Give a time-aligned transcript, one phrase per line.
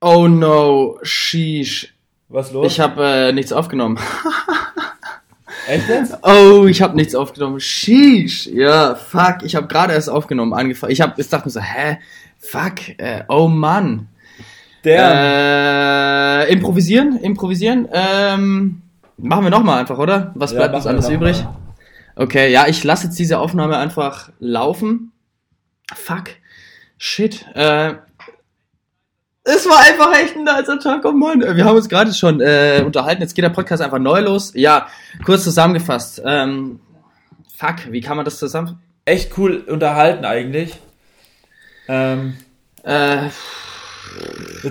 [0.00, 1.94] Oh no, sheesh.
[2.28, 2.72] Was los?
[2.72, 3.98] Ich habe äh, nichts aufgenommen.
[5.68, 6.18] Echt jetzt?
[6.22, 7.58] Oh, ich habe nichts aufgenommen.
[7.60, 8.46] Sheesh.
[8.46, 9.38] Ja, fuck.
[9.42, 10.92] Ich habe gerade erst aufgenommen, angefangen.
[10.92, 11.98] Ich habe, ich dachte mir so, hä,
[12.38, 12.98] fuck.
[12.98, 14.08] Äh, oh Mann.
[14.84, 16.46] Der.
[16.46, 17.88] Äh, improvisieren, improvisieren.
[17.92, 18.82] Ähm,
[19.16, 20.30] machen wir nochmal einfach, oder?
[20.36, 21.42] Was Ja, bleibt uns alles übrig?
[21.42, 21.56] mal.
[22.16, 25.12] Okay, ja, ich lasse jetzt diese Aufnahme einfach laufen.
[25.94, 26.30] Fuck.
[26.98, 27.44] Shit.
[27.54, 27.94] Äh,
[29.46, 31.40] es war einfach echt ein nicer Tag, oh Mann.
[31.40, 34.52] Wir haben uns gerade schon äh, unterhalten, jetzt geht der Podcast einfach neu los.
[34.54, 34.86] Ja,
[35.24, 36.22] kurz zusammengefasst.
[36.24, 36.80] Ähm,
[37.56, 38.80] fuck, wie kann man das zusammen...
[39.04, 40.74] Echt cool unterhalten eigentlich.
[41.88, 42.34] Ähm,
[42.86, 43.34] Äh, jetzt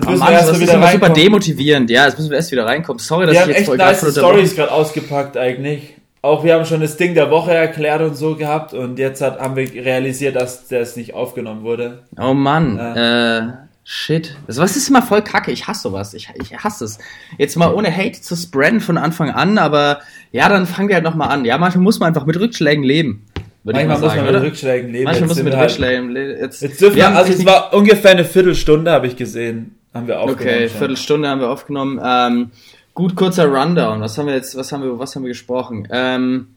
[0.06, 1.90] oh müssen Mann, wir erst das ist wieder immer super demotivierend.
[1.90, 2.98] Ja, jetzt müssen wir erst wieder reinkommen.
[2.98, 5.96] Sorry, dass Wir ich jetzt echt voll nice Stories gerade ausgepackt eigentlich.
[6.22, 9.38] Auch wir haben schon das Ding der Woche erklärt und so gehabt und jetzt hat,
[9.38, 12.04] haben wir realisiert, dass das nicht aufgenommen wurde.
[12.18, 13.42] Oh Mann, äh,
[13.88, 14.36] shit.
[14.48, 15.52] Das, was ist immer voll kacke?
[15.52, 16.12] Ich hasse sowas.
[16.12, 16.98] Ich, ich hasse es.
[17.38, 20.00] Jetzt mal ohne Hate zu spreaden von Anfang an, aber
[20.32, 21.44] ja, dann fangen wir halt nochmal an.
[21.44, 23.24] Ja, manchmal muss man einfach mit Rückschlägen leben.
[23.62, 24.42] Manchmal mal muss sagen, man mit oder?
[24.44, 25.04] Rückschlägen leben.
[25.04, 26.40] Manchmal muss man mit halt- Rückschlägen leben.
[26.40, 29.76] Jetzt, Jetzt dürfen wir, also es war ungefähr eine Viertelstunde, habe ich gesehen.
[29.94, 30.40] Haben wir aufgenommen.
[30.56, 30.78] Okay, schon.
[30.78, 32.00] Viertelstunde haben wir aufgenommen.
[32.04, 32.50] Ähm,
[32.92, 34.00] gut, kurzer Rundown.
[34.00, 35.88] Was haben wir jetzt, was haben wir, was haben wir gesprochen?
[35.90, 36.48] Ähm,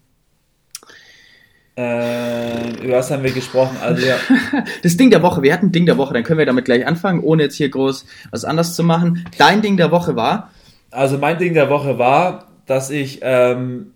[1.80, 3.78] Äh, über was haben wir gesprochen?
[3.82, 4.18] Also ja,
[4.84, 7.22] das Ding der Woche, wir hatten Ding der Woche, dann können wir damit gleich anfangen,
[7.22, 9.26] ohne jetzt hier groß was anderes zu machen.
[9.38, 10.52] Dein Ding der Woche war,
[10.92, 13.94] also mein Ding der Woche war, dass ich, ähm,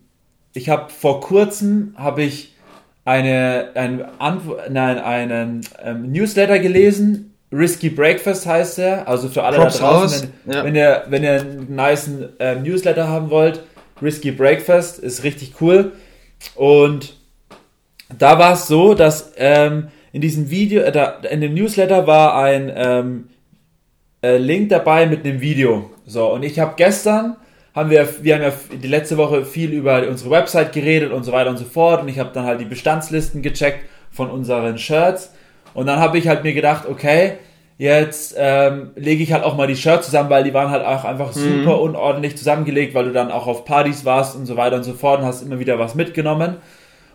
[0.54, 2.56] ich habe vor kurzem habe ich
[3.04, 4.06] eine, ein,
[4.70, 7.34] nein, einen ähm, Newsletter gelesen.
[7.52, 9.08] Risky Breakfast heißt er.
[9.08, 10.64] Also für alle Props da draußen, wenn, Ja.
[10.64, 13.62] wenn ihr wenn ihr einen niceen ähm, Newsletter haben wollt,
[14.02, 15.92] Risky Breakfast ist richtig cool.
[16.56, 17.16] Und
[18.18, 22.36] da war es so, dass ähm, in diesem Video, äh, da, in dem Newsletter war
[22.36, 23.30] ein ähm,
[24.22, 25.90] äh, Link dabei mit einem Video.
[26.06, 27.36] So, und ich habe gestern,
[27.76, 31.32] haben wir, wir haben ja die letzte Woche viel über unsere Website geredet und so
[31.32, 32.02] weiter und so fort.
[32.02, 35.34] Und ich habe dann halt die Bestandslisten gecheckt von unseren Shirts.
[35.74, 37.34] Und dann habe ich halt mir gedacht, okay,
[37.80, 41.04] jetzt ähm, lege ich halt auch mal die Shirts zusammen, weil die waren halt auch
[41.04, 44.84] einfach super unordentlich zusammengelegt, weil du dann auch auf Partys warst und so weiter und
[44.84, 46.58] so fort und hast immer wieder was mitgenommen.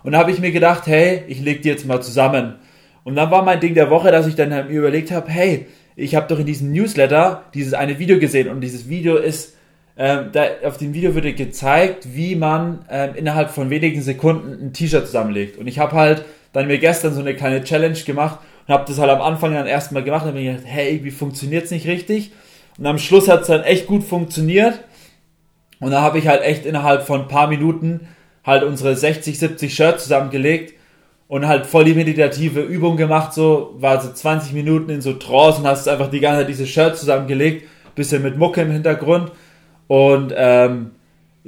[0.02, 2.56] Und da habe ich mir gedacht, hey, ich leg die jetzt mal zusammen.
[3.04, 5.66] Und dann war mein Ding der Woche, dass ich dann mir überlegt habe, hey,
[5.96, 9.56] ich habe doch in diesem Newsletter dieses eine Video gesehen und dieses Video ist,
[9.96, 14.72] ähm, da, auf dem Video dir gezeigt, wie man ähm, innerhalb von wenigen Sekunden ein
[14.72, 15.58] T-Shirt zusammenlegt.
[15.58, 18.98] Und ich habe halt dann mir gestern so eine kleine Challenge gemacht und habe das
[18.98, 22.30] halt am Anfang dann erstmal gemacht und habe mir gedacht, hey, irgendwie funktioniert's nicht richtig.
[22.78, 24.78] Und am Schluss hat's dann echt gut funktioniert.
[25.80, 28.06] Und da habe ich halt echt innerhalb von ein paar Minuten
[28.44, 30.74] halt unsere 60, 70 Shirts zusammengelegt
[31.28, 35.60] und halt voll die meditative Übung gemacht, so, war so 20 Minuten in so Trance
[35.60, 39.32] und hast einfach die ganze Zeit diese Shirts zusammengelegt, bisschen mit Mucke im Hintergrund
[39.88, 40.92] und ähm,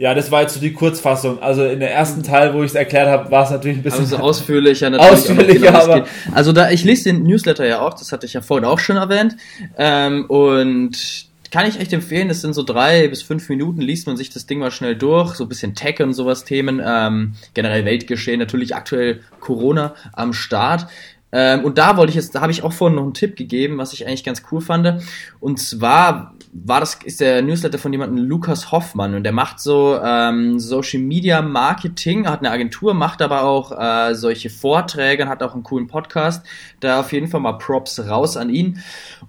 [0.01, 1.43] ja, das war jetzt so die Kurzfassung.
[1.43, 4.01] Also in der ersten Teil, wo ich es erklärt habe, war es natürlich ein bisschen
[4.01, 5.13] Also ausführlicher natürlich.
[5.13, 6.07] Ausführlicher, genau, aber-.
[6.33, 8.97] Also da, ich lese den Newsletter ja auch, das hatte ich ja vorhin auch schon
[8.97, 9.37] erwähnt.
[9.77, 14.17] Ähm, und kann ich echt empfehlen, das sind so drei bis fünf Minuten, liest man
[14.17, 17.85] sich das Ding mal schnell durch, so ein bisschen Tech und sowas Themen, ähm, generell
[17.85, 20.87] Weltgeschehen, natürlich aktuell Corona am Start.
[21.33, 23.79] Ähm, und da wollte ich jetzt, da habe ich auch vorhin noch einen Tipp gegeben,
[23.79, 25.03] was ich eigentlich ganz cool fand.
[25.39, 29.99] Und zwar war das, ist der Newsletter von jemandem Lukas Hoffmann und der macht so
[30.03, 35.45] ähm, Social Media Marketing, hat eine Agentur, macht aber auch äh, solche Vorträge und hat
[35.45, 36.45] auch einen coolen Podcast.
[36.81, 38.83] Da auf jeden Fall mal Props raus an ihn.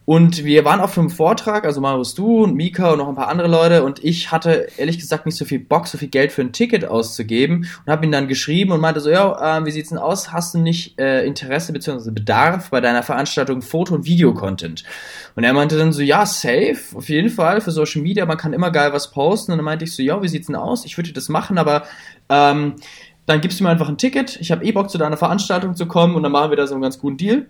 [0.06, 3.28] Und wir waren auf einem Vortrag, also Marius, du und Mika und noch ein paar
[3.28, 6.42] andere Leute und ich hatte ehrlich gesagt nicht so viel Bock, so viel Geld für
[6.42, 9.90] ein Ticket auszugeben und habe ihn dann geschrieben und meinte so, ja, äh, wie sieht's
[9.90, 10.32] denn aus?
[10.32, 12.10] Hast du nicht äh, Interesse bzw.
[12.10, 14.84] Bedarf bei deiner Veranstaltung Foto- und Video-Content?
[15.36, 18.54] Und er meinte dann so, ja, safe, auf jeden Fall für Social Media, man kann
[18.54, 19.52] immer geil was posten.
[19.52, 20.86] Und dann meinte ich so, ja, wie sieht's denn aus?
[20.86, 21.84] Ich würde das machen, aber
[22.30, 22.76] ähm,
[23.28, 24.38] dann gibst du mir einfach ein Ticket.
[24.42, 26.74] Ich habe eh Bock, zu deiner Veranstaltung zu kommen und dann machen wir da so
[26.74, 27.46] einen ganz guten Deal.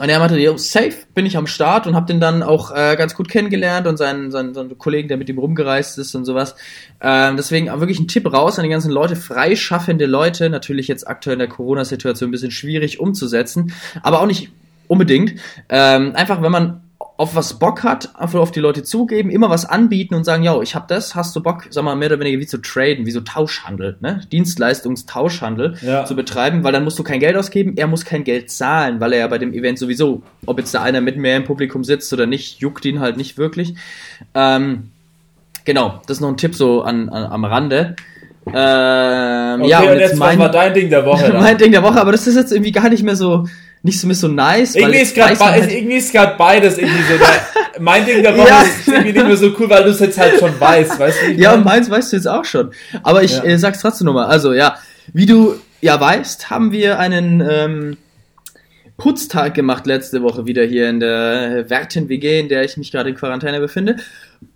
[0.00, 2.94] Und er meinte, yo, safe, bin ich am Start und habe den dann auch äh,
[2.96, 6.54] ganz gut kennengelernt und seinen, seinen, seinen Kollegen, der mit ihm rumgereist ist und sowas.
[7.00, 11.08] Ähm, deswegen auch wirklich ein Tipp raus an die ganzen Leute, freischaffende Leute, natürlich jetzt
[11.08, 13.72] aktuell in der Corona-Situation ein bisschen schwierig umzusetzen,
[14.02, 14.50] aber auch nicht
[14.86, 15.34] unbedingt.
[15.68, 16.80] Ähm, einfach, wenn man
[17.18, 20.58] auf was Bock hat, einfach auf die Leute zugeben, immer was anbieten und sagen, ja,
[20.62, 23.10] ich hab das, hast du Bock, sag mal, mehr oder weniger wie zu traden, wie
[23.10, 24.20] so Tauschhandel, ne?
[24.30, 26.04] Dienstleistungstauschhandel Ja.
[26.04, 29.12] zu betreiben, weil dann musst du kein Geld ausgeben, er muss kein Geld zahlen, weil
[29.14, 32.12] er ja bei dem Event sowieso, ob jetzt da einer mit mehr im Publikum sitzt
[32.12, 33.74] oder nicht, juckt ihn halt nicht wirklich.
[34.34, 34.90] Ähm,
[35.64, 37.96] genau, das ist noch ein Tipp so an, an am Rande.
[38.46, 41.32] Ähm, Okay, ja, und und jetzt, mein, war dein Ding der Woche?
[41.40, 43.46] mein Ding der Woche, aber das ist jetzt irgendwie gar nicht mehr so,
[43.82, 44.74] nicht so, so nice.
[44.74, 45.38] irgendwie, ist be- halt-
[46.12, 47.18] gerade beides irgendwie so.
[47.18, 48.62] Der, mein Ding der Woche ja.
[48.62, 51.32] ist irgendwie nicht mehr so cool, weil du es jetzt halt schon weißt, weißt du?
[51.32, 52.72] Ja, und meins weißt du jetzt auch schon.
[53.02, 53.44] Aber ich ja.
[53.44, 54.26] äh, sag's trotzdem nochmal.
[54.26, 54.76] Also ja,
[55.12, 57.96] wie du ja weißt, haben wir einen ähm,
[58.96, 63.14] Putztag gemacht letzte Woche wieder hier in der Werten-WG, in der ich mich gerade in
[63.14, 63.96] Quarantäne befinde.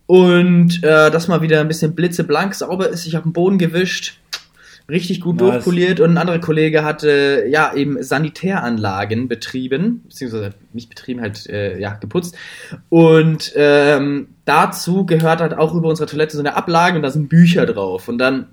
[0.06, 3.06] Und äh, das mal wieder ein bisschen blitzeblank sauber ist.
[3.06, 4.18] Ich habe den Boden gewischt,
[4.88, 5.50] richtig gut nice.
[5.50, 11.78] durchpoliert und ein anderer Kollege hatte ja eben Sanitäranlagen betrieben, beziehungsweise nicht betrieben, halt äh,
[11.78, 12.36] ja geputzt.
[12.88, 17.28] Und ähm, dazu gehört halt auch über unsere Toilette so eine Ablage und da sind
[17.28, 18.08] Bücher drauf.
[18.08, 18.48] Und dann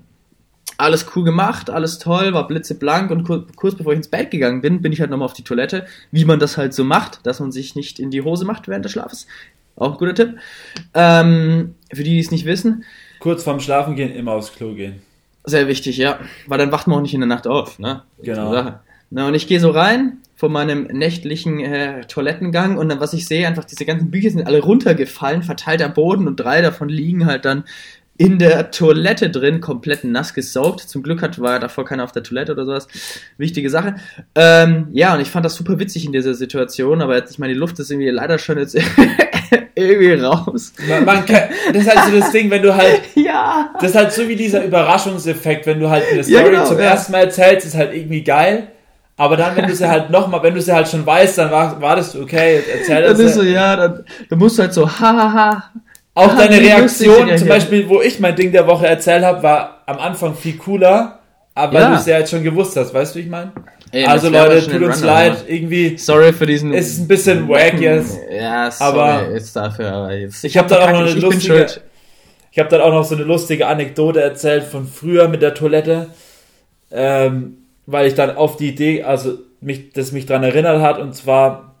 [0.78, 4.62] alles cool gemacht, alles toll, war blitzeblank und kur kurz bevor ich ins Bett gegangen
[4.62, 7.40] bin, bin ich halt nochmal auf die Toilette, wie man das halt so macht, dass
[7.40, 9.26] man sich nicht in die Hose macht während des Schlafes.
[9.76, 10.36] Auch ein guter Tipp.
[10.94, 12.84] Ähm, für die, die es nicht wissen.
[13.18, 15.02] Kurz vorm Schlafen gehen, immer aufs Klo gehen.
[15.50, 16.20] Sehr wichtig, ja.
[16.46, 18.02] Weil dann wacht man auch nicht in der Nacht auf, ne?
[18.22, 18.74] Genau.
[19.10, 23.26] Na, und ich gehe so rein von meinem nächtlichen äh, Toilettengang und dann, was ich
[23.26, 27.26] sehe, einfach diese ganzen Bücher sind alle runtergefallen, verteilt am Boden und drei davon liegen
[27.26, 27.64] halt dann
[28.16, 30.80] in der Toilette drin, komplett nass gesaugt.
[30.80, 32.86] Zum Glück hat, war davor keiner auf der Toilette oder sowas.
[33.38, 33.96] Wichtige Sache.
[34.34, 37.54] Ähm, ja, und ich fand das super witzig in dieser Situation, aber jetzt, ich meine,
[37.54, 38.76] die Luft ist irgendwie leider schon jetzt
[39.74, 40.72] irgendwie raus.
[40.88, 43.00] Man, man kann, das ist halt so das Ding, wenn du halt.
[43.14, 43.70] ja.
[43.80, 46.78] Das ist halt so wie dieser Überraschungseffekt, wenn du halt eine Story ja, genau, zum
[46.78, 46.84] ja.
[46.86, 48.68] ersten Mal erzählst, ist halt irgendwie geil.
[49.16, 52.14] Aber dann, wenn du sie halt nochmal, wenn du sie halt schon weißt, dann wartest
[52.14, 53.18] du, okay, erzähl das.
[53.18, 55.64] Dann ist so, ja, dann, dann musst du halt so, hahaha.
[56.14, 59.98] Auch deine Reaktion, zum Beispiel, wo ich mein Ding der Woche erzählt habe, war am
[59.98, 61.18] Anfang viel cooler,
[61.54, 61.90] aber ja.
[61.90, 63.52] du es ja jetzt schon gewusst hast, weißt du, wie ich meine?
[64.06, 65.98] Also Leute, tut uns Runner, leid, irgendwie.
[65.98, 66.72] Sorry für diesen.
[66.72, 68.18] Es ist ein bisschen wack jetzt.
[68.30, 70.44] Ja, sorry aber jetzt dafür, aber jetzt.
[70.44, 71.66] Ich habe dann auch noch eine lustige.
[72.52, 76.08] Ich habe dann auch noch so eine lustige Anekdote erzählt von früher mit der Toilette,
[76.90, 81.14] ähm, weil ich dann auf die Idee, also mich, das mich dran erinnert hat und
[81.14, 81.76] zwar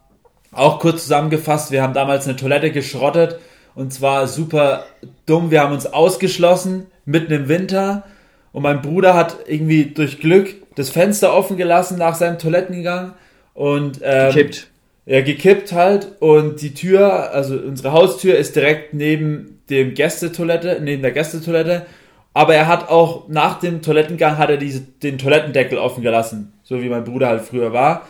[0.52, 1.72] auch kurz zusammengefasst.
[1.72, 3.38] Wir haben damals eine Toilette geschrottet
[3.74, 4.84] und zwar super
[5.26, 5.50] dumm.
[5.50, 8.04] Wir haben uns ausgeschlossen mitten im Winter.
[8.52, 13.14] Und mein Bruder hat irgendwie durch Glück das Fenster offen gelassen nach seinem Toilettengang.
[13.54, 14.68] Und ähm, gekippt.
[15.06, 16.12] Ja, gekippt halt.
[16.20, 21.86] Und die Tür, also unsere Haustür ist direkt neben dem Gästetoilette, neben der Gästetoilette.
[22.32, 26.52] Aber er hat auch nach dem Toilettengang hat er diese, den Toilettendeckel offen gelassen.
[26.62, 28.06] So wie mein Bruder halt früher war.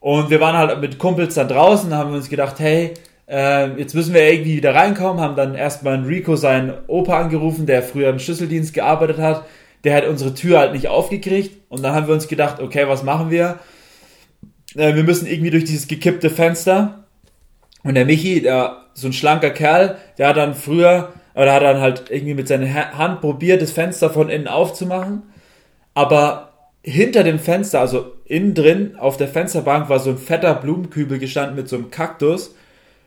[0.00, 2.92] Und wir waren halt mit Kumpels dann draußen, haben uns gedacht, hey,
[3.26, 7.82] äh, jetzt müssen wir irgendwie wieder reinkommen, haben dann erstmal Rico, seinen Opa, angerufen, der
[7.82, 9.44] früher im Schlüsseldienst gearbeitet hat.
[9.84, 11.56] Der hat unsere Tür halt nicht aufgekriegt.
[11.68, 13.58] Und dann haben wir uns gedacht, okay, was machen wir?
[14.74, 17.04] Äh, wir müssen irgendwie durch dieses gekippte Fenster.
[17.82, 21.80] Und der Michi, der so ein schlanker Kerl, der hat dann früher, oder hat dann
[21.80, 25.24] halt irgendwie mit seiner Hand probiert, das Fenster von innen aufzumachen.
[25.94, 26.52] Aber
[26.82, 31.56] hinter dem Fenster, also innen drin, auf der Fensterbank, war so ein fetter Blumenkübel gestanden
[31.56, 32.54] mit so einem Kaktus.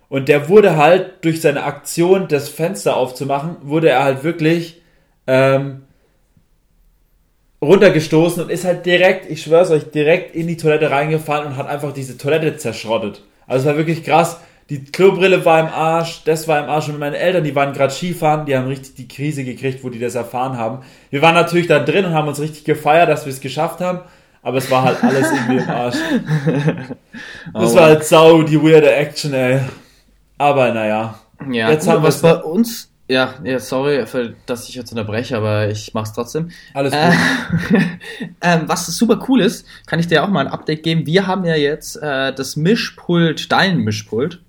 [0.09, 4.81] Und der wurde halt durch seine Aktion, das Fenster aufzumachen, wurde er halt wirklich
[5.27, 5.83] ähm,
[7.61, 11.67] runtergestoßen und ist halt direkt, ich schwör's euch, direkt in die Toilette reingefallen und hat
[11.67, 13.23] einfach diese Toilette zerschrottet.
[13.47, 14.39] Also es war wirklich krass.
[14.69, 17.93] Die Klobrille war im Arsch, das war im Arsch und meine Eltern, die waren gerade
[17.93, 20.79] Skifahren, die haben richtig die Krise gekriegt, wo die das erfahren haben.
[21.09, 24.01] Wir waren natürlich da drin und haben uns richtig gefeiert, dass wir es geschafft haben,
[24.41, 25.95] aber es war halt alles irgendwie im Arsch.
[27.53, 29.61] Das war halt sau die weirde Action, ey.
[30.37, 31.15] Aber naja.
[31.49, 32.91] Ja, jetzt haben wir es bei uns.
[33.09, 36.51] Ja, ja, sorry, für, dass ich jetzt unterbreche, aber ich mach's trotzdem.
[36.73, 37.79] Alles gut.
[37.79, 37.85] Äh,
[38.55, 41.05] äh, was super cool ist, kann ich dir auch mal ein Update geben.
[41.05, 44.41] Wir haben ja jetzt äh, das Mischpult, dein Mischpult,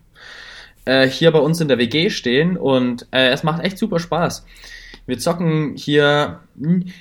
[0.86, 4.44] äh, hier bei uns in der WG stehen und äh, es macht echt super Spaß.
[5.06, 6.40] Wir zocken hier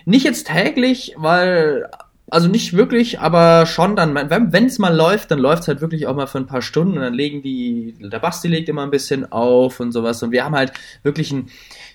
[0.05, 1.89] nicht jetzt täglich, weil
[2.29, 6.07] also nicht wirklich, aber schon dann, wenn es mal läuft, dann läuft es halt wirklich
[6.07, 8.91] auch mal für ein paar Stunden und dann legen die, der Basti legt immer ein
[8.91, 11.49] bisschen auf und sowas und wir haben halt wirklich einen,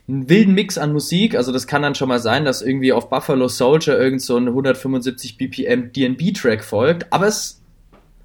[0.08, 3.10] einen wilden Mix an Musik, also das kann dann schon mal sein, dass irgendwie auf
[3.10, 7.60] Buffalo Soldier irgend so ein 175 BPM DNB-Track folgt, aber es,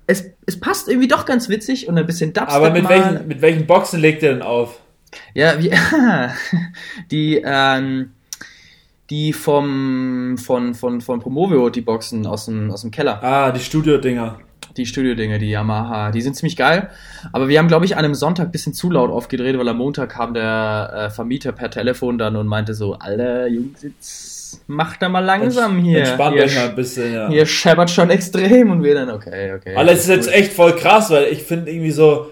[0.08, 2.90] es, es passt irgendwie doch ganz witzig und ein bisschen Dubstep Aber mit, mal.
[2.90, 4.80] welchen, mit welchen Boxen legt ihr denn auf?
[5.34, 5.72] Ja, wie,
[7.12, 8.12] die, ähm,
[9.10, 13.24] die vom, von, von, von Promovio, die Boxen aus dem, aus dem Keller.
[13.24, 14.40] Ah, die Studio-Dinger.
[14.76, 16.90] Die Studio-Dinger, die Yamaha, die sind ziemlich geil.
[17.32, 19.78] Aber wir haben, glaube ich, an einem Sonntag ein bisschen zu laut aufgedreht, weil am
[19.78, 25.02] Montag kam der äh, Vermieter per Telefon dann und meinte so, Alter, Jungs, jetzt macht
[25.02, 26.00] da mal langsam hier.
[26.00, 27.30] Entspannt euch mal ein bisschen, ja.
[27.30, 29.76] Hier scheppert schon extrem und wir dann, okay, okay.
[29.76, 32.28] Aber es ist jetzt echt voll krass, weil ich finde irgendwie so,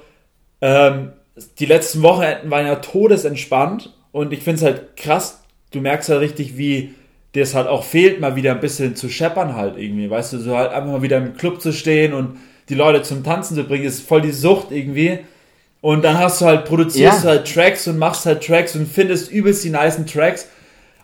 [0.62, 1.13] ähm,
[1.60, 6.22] die letzten Wochenenden waren ja todesentspannt und ich finde es halt krass, du merkst halt
[6.22, 6.94] richtig, wie
[7.34, 10.38] dir es halt auch fehlt, mal wieder ein bisschen zu scheppern halt irgendwie, weißt du,
[10.40, 12.38] so halt einfach mal wieder im Club zu stehen und
[12.70, 15.20] die Leute zum Tanzen zu bringen, ist voll die Sucht irgendwie.
[15.82, 17.22] Und dann hast du halt, produzierst Ja.
[17.22, 20.48] du halt Tracks und machst halt Tracks und findest übelst die nicen Tracks.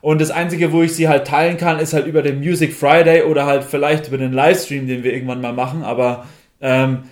[0.01, 3.21] Und das Einzige, wo ich sie halt teilen kann, ist halt über den Music Friday
[3.23, 5.83] oder halt vielleicht über den Livestream, den wir irgendwann mal machen.
[5.83, 6.25] Aber
[6.61, 7.03] ähm,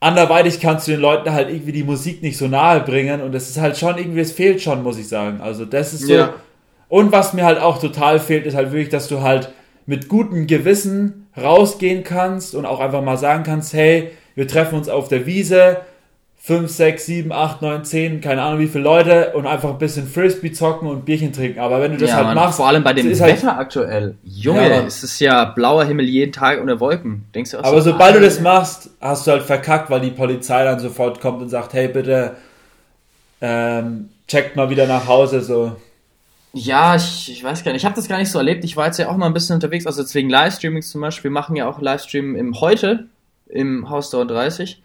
[0.00, 3.22] anderweitig kannst du den Leuten halt irgendwie die Musik nicht so nahe bringen.
[3.22, 5.40] Und das ist halt schon irgendwie, es fehlt schon, muss ich sagen.
[5.40, 6.12] Also das ist so.
[6.12, 6.34] Ja.
[6.88, 9.50] Und was mir halt auch total fehlt, ist halt wirklich, dass du halt
[9.86, 14.88] mit gutem Gewissen rausgehen kannst und auch einfach mal sagen kannst, hey, wir treffen uns
[14.88, 15.78] auf der Wiese,
[16.46, 20.06] 5, 6, 7, 8, 9, 10, keine Ahnung wie viele Leute und einfach ein bisschen
[20.06, 21.58] Frisbee zocken und Bierchen trinken.
[21.58, 23.58] Aber wenn du das ja, halt Mann, machst, vor allem bei dem es Wetter halt,
[23.58, 24.14] aktuell.
[24.22, 27.24] Junge, Ja, es ist ja blauer Himmel jeden Tag ohne Wolken.
[27.34, 28.26] Denkst du auch aber so, sobald du Alter.
[28.28, 31.88] das machst, hast du halt verkackt, weil die Polizei dann sofort kommt und sagt, hey
[31.88, 32.36] bitte,
[33.40, 35.74] ähm, checkt mal wieder nach Hause, so.
[36.56, 37.82] Ja, ich, ich weiß gar nicht.
[37.82, 38.64] Ich habe das gar nicht so erlebt.
[38.64, 41.24] Ich war jetzt ja auch mal ein bisschen unterwegs, also jetzt wegen Livestreamings zum Beispiel.
[41.24, 43.06] Wir machen ja auch Livestream im heute
[43.48, 44.82] im Haus 30.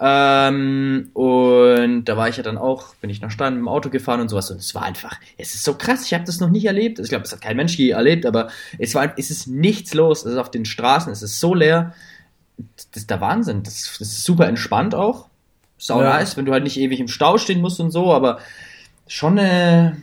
[0.00, 3.88] Ähm, und da war ich ja dann auch, bin ich nach Stein mit dem Auto
[3.88, 4.50] gefahren und sowas.
[4.50, 6.04] Und es war einfach, es ist so krass.
[6.04, 6.98] Ich habe das noch nicht erlebt.
[6.98, 8.48] Ich glaube, das hat kein Mensch je erlebt, aber
[8.78, 10.26] es war, es ist nichts los.
[10.26, 11.94] Es ist auf den Straßen, es ist so leer.
[12.58, 13.62] Das ist der Wahnsinn.
[13.62, 15.28] Das, das ist super entspannt auch.
[15.78, 16.18] Sau Ja.
[16.18, 18.40] nice, wenn du halt nicht ewig im Stau stehen musst und so, aber
[19.06, 19.96] schon eine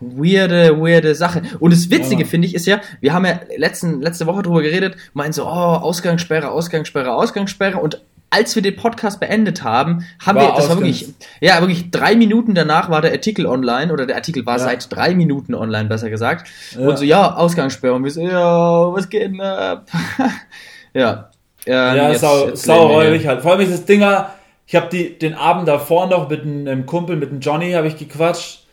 [0.00, 1.42] weirde, weirde Sache.
[1.60, 2.28] Und das Witzige, Ja.
[2.28, 5.48] finde ich, ist ja, wir haben ja letzten, letzte Woche drüber geredet, meinen so, oh,
[5.48, 7.78] Ausgangssperre, Ausgangssperre, Ausgangssperre.
[7.78, 11.06] Und als wir den Podcast beendet haben, haben War wir, das war wirklich,
[11.40, 14.64] ja, wirklich drei Minuten danach war der Artikel online, oder der Artikel war Ja.
[14.64, 16.48] seit drei Minuten online, besser gesagt.
[16.76, 16.88] Ja.
[16.88, 17.94] Und so, ja, Ausgangssperre.
[17.94, 19.86] Und wir so, ja, was geht denn ab?
[20.94, 21.30] ja.
[21.66, 23.42] Ähm, Ja, jetzt- sau, jetzt sau räudig halt.
[23.42, 24.30] Vor allem ist das Dinger,
[24.66, 28.63] ich habe den Abend davor noch mit einem Kumpel, mit einem Johnny, habe ich gequatscht.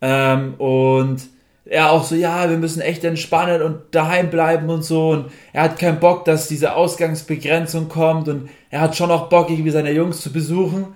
[0.00, 1.22] Ähm, und
[1.64, 5.10] er auch so, ja, wir müssen echt entspannen und daheim bleiben und so.
[5.10, 8.28] Und er hat keinen Bock, dass diese Ausgangsbegrenzung kommt.
[8.28, 10.86] Und er hat schon auch Bock, irgendwie seine Jungs zu besuchen.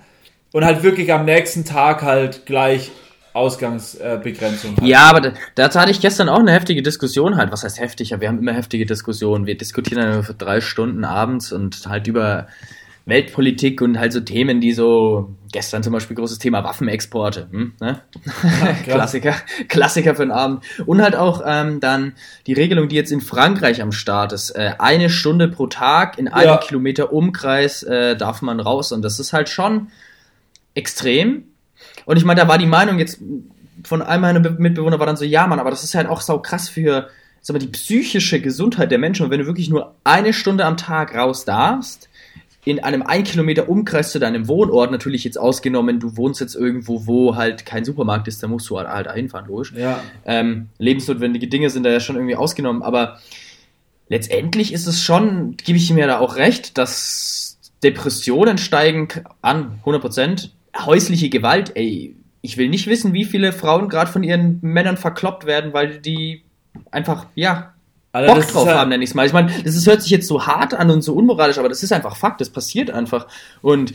[0.53, 2.91] Und halt wirklich am nächsten Tag halt gleich
[3.33, 4.77] Ausgangsbegrenzung.
[4.77, 4.87] Halt.
[4.87, 7.53] Ja, aber da, dazu hatte ich gestern auch eine heftige Diskussion halt.
[7.53, 8.11] Was heißt heftig?
[8.11, 9.47] Ja, wir haben immer heftige Diskussionen.
[9.47, 12.49] Wir diskutieren dann für drei Stunden abends und halt über
[13.07, 18.03] Weltpolitik und halt so Themen, die so, gestern zum Beispiel großes Thema Waffenexporte, hm, ne?
[18.85, 19.35] Klassiker,
[19.69, 20.63] Klassiker für den Abend.
[20.87, 22.13] Und halt auch ähm, dann
[22.47, 24.51] die Regelung, die jetzt in Frankreich am Start ist.
[24.51, 26.57] Äh, eine Stunde pro Tag in einem Ja.
[26.59, 28.93] Kilometer Umkreis äh, darf man raus.
[28.93, 29.89] Und das ist halt schon
[30.75, 31.45] extrem.
[32.05, 33.21] Und ich meine, da war die Meinung jetzt
[33.85, 36.21] von einem meiner Be- Mitbewohner war dann so, ja, Mann, aber das ist halt auch
[36.21, 37.09] sau krass für
[37.41, 39.25] sag mal, die psychische Gesundheit der Menschen.
[39.25, 42.10] Und wenn du wirklich nur eine Stunde am Tag raus darfst,
[42.65, 47.07] in einem ein Kilometer Umkreis zu deinem Wohnort, natürlich jetzt ausgenommen, du wohnst jetzt irgendwo,
[47.07, 49.73] wo halt kein Supermarkt ist, da musst du halt, halt dahin fahren, logisch.
[49.75, 50.03] Ja.
[50.27, 53.19] Ähm, lebensnotwendige Dinge sind da ja schon irgendwie ausgenommen, aber
[54.09, 59.09] letztendlich ist es schon, gebe ich mir da auch recht, dass Depressionen steigen
[59.41, 60.53] an, 100 Prozent.
[60.77, 65.47] Häusliche Gewalt, ey, ich will nicht wissen, wie viele Frauen gerade von ihren Männern verkloppt
[65.47, 66.43] werden, weil die
[66.91, 67.75] einfach, ja,
[68.13, 69.27] Alter, Bock drauf halt- haben, nenne ich es mal.
[69.27, 71.83] Ich meine, das ist, hört sich jetzt so hart an und so unmoralisch, aber das
[71.83, 73.27] ist einfach Fakt, das passiert einfach.
[73.63, 73.95] Und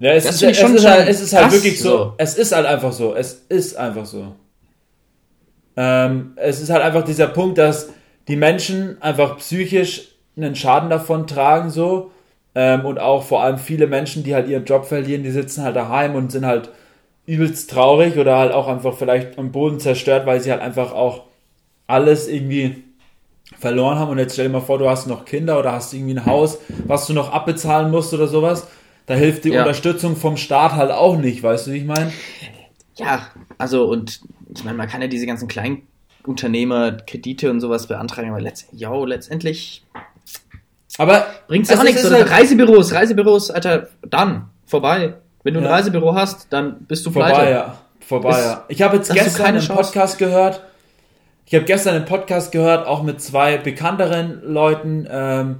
[0.00, 1.88] Ja, es Das ist, es schon- ist, halt, es ist halt wirklich so.
[1.90, 2.14] so.
[2.18, 3.14] Es ist halt einfach so.
[3.14, 4.34] Es ist einfach so.
[5.76, 7.90] Ähm, es ist halt einfach dieser Punkt, dass
[8.28, 12.10] die Menschen einfach psychisch einen Schaden davon tragen, so.
[12.54, 15.76] Ähm, und auch vor allem viele Menschen, die halt ihren Job verlieren, die sitzen halt
[15.76, 16.70] daheim und sind halt
[17.24, 21.24] übelst traurig oder halt auch einfach vielleicht am Boden zerstört, weil sie halt einfach auch
[21.86, 22.84] alles irgendwie
[23.62, 24.10] verloren haben.
[24.10, 26.58] Und jetzt stell dir mal vor, du hast noch Kinder oder hast irgendwie ein Haus,
[26.86, 28.66] was du noch abbezahlen musst oder sowas.
[29.06, 29.62] Da hilft die Ja.
[29.62, 32.12] Unterstützung vom Staat halt auch nicht, weißt du, wie ich meine?
[32.96, 33.26] ja,
[33.56, 34.20] also, und
[34.54, 39.04] ich meine, man kann ja diese ganzen Kleinunternehmer Kredite und sowas beantragen, aber letzt, jo,
[39.06, 39.84] letztendlich
[40.98, 42.08] Aber bringt's ja auch nichts.
[42.10, 45.14] halt- Reisebüros, Reisebüros, Alter, dann, vorbei.
[45.42, 45.70] Wenn du ein Ja.
[45.72, 47.50] Reisebüro hast, dann bist du vorbei, pleite.
[47.50, 47.78] ja.
[48.00, 48.64] Vorbei, Ist- ja.
[48.68, 49.66] Ich habe jetzt gestern einen.
[49.66, 50.60] Podcast gehört.
[51.52, 55.56] Ich habe gestern einen Podcast gehört, auch mit zwei bekannteren Leuten, ähm,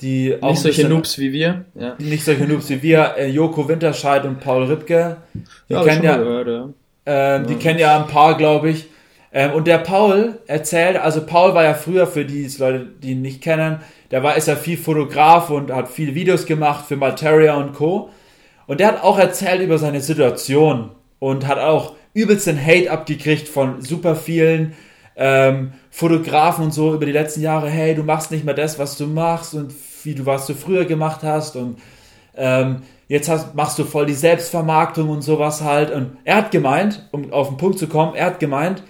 [0.00, 1.64] die auch Nicht solche bisschen- Noobs wie wir.
[1.74, 1.96] Ja.
[1.98, 5.16] nicht solche Noobs wie wir, äh, Joko Winterscheid und Paul Ripke.
[5.68, 6.68] Die hab ich kennen ja, gehört, ja.
[7.06, 8.86] Ähm, Die kennen ja ein paar, glaube ich.
[9.32, 13.22] Ähm, und der Paul erzählt, also Paul war ja früher, für die Leute, die ihn
[13.22, 13.80] nicht kennen,
[14.12, 18.10] der war, ist ja viel Fotograf und hat viele Videos gemacht für Malteria und Co.
[18.68, 23.48] Und der hat auch erzählt über seine Situation und hat auch übelst den Hate abgekriegt
[23.48, 24.74] von super vielen
[25.20, 27.68] ähm, Fotografen und so über die letzten Jahre.
[27.68, 29.72] Hey, du machst nicht mehr das, was du machst und
[30.02, 31.78] wie du was du früher gemacht hast und
[32.36, 35.90] ähm, jetzt hast, machst du voll die Selbstvermarktung und sowas halt.
[35.90, 38.82] Und er hat gemeint, um auf den Punkt zu kommen, er hat gemeint,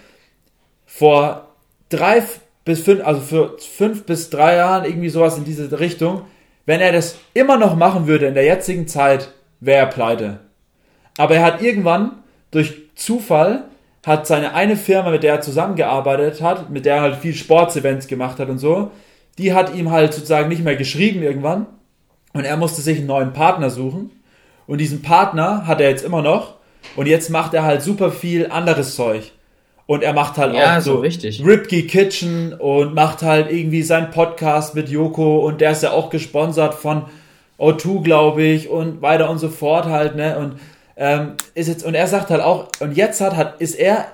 [0.85, 1.49] vor
[1.89, 2.23] drei
[2.63, 6.21] bis fünf, also für fünf bis drei Jahren irgendwie sowas in diese Richtung,
[6.65, 10.39] wenn er das immer noch machen würde in der jetzigen Zeit, wäre er pleite.
[11.17, 13.65] Aber er hat irgendwann durch Zufall
[14.05, 18.07] hat seine eine Firma, mit der er zusammengearbeitet hat, mit der er halt viel Sportsevents
[18.07, 18.91] gemacht hat und so,
[19.37, 21.67] die hat ihm halt sozusagen nicht mehr geschrieben irgendwann
[22.33, 24.11] und er musste sich einen neuen Partner suchen
[24.67, 26.55] und diesen Partner hat er jetzt immer noch
[26.95, 29.31] und jetzt macht er halt super viel anderes Zeug.
[29.87, 31.43] Und er macht halt Ja, auch so so richtig.
[31.45, 36.09] Ripkey Kitchen und macht halt irgendwie seinen Podcast mit Joko und der ist ja auch
[36.09, 37.03] gesponsert von
[37.59, 40.37] O2, glaube ich, und weiter und so fort halt, ne?
[40.39, 40.53] Und
[41.01, 44.05] ähm, ist jetzt, und er sagt halt auch, und jetzt hat, hat ist er,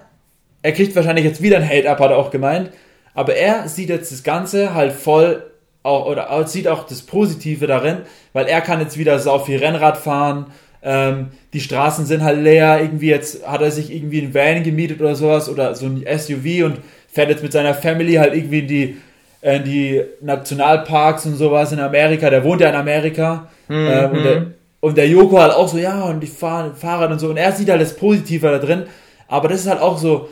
[0.61, 2.71] er kriegt wahrscheinlich jetzt wieder ein Hate-Up, hat er auch gemeint,
[3.13, 5.43] aber er sieht jetzt das Ganze halt voll
[5.83, 7.97] auch, oder sieht auch das Positive darin,
[8.31, 10.45] weil er kann jetzt wieder sau viel Rennrad fahren,
[10.81, 15.01] ähm, die Straßen sind halt leer, irgendwie jetzt hat er sich irgendwie ein Van gemietet
[15.01, 16.79] oder sowas oder so ein SUV und
[17.09, 18.97] fährt jetzt mit seiner Family halt irgendwie in die,
[19.41, 24.45] in die Nationalparks und sowas in Amerika, der wohnt ja in Amerika ähm, und, der,
[24.87, 27.51] und der Joko halt auch so, ja und ich fahre Fahrrad und so und er
[27.51, 28.83] sieht halt das Positive da drin,
[29.27, 30.29] aber das ist halt auch so,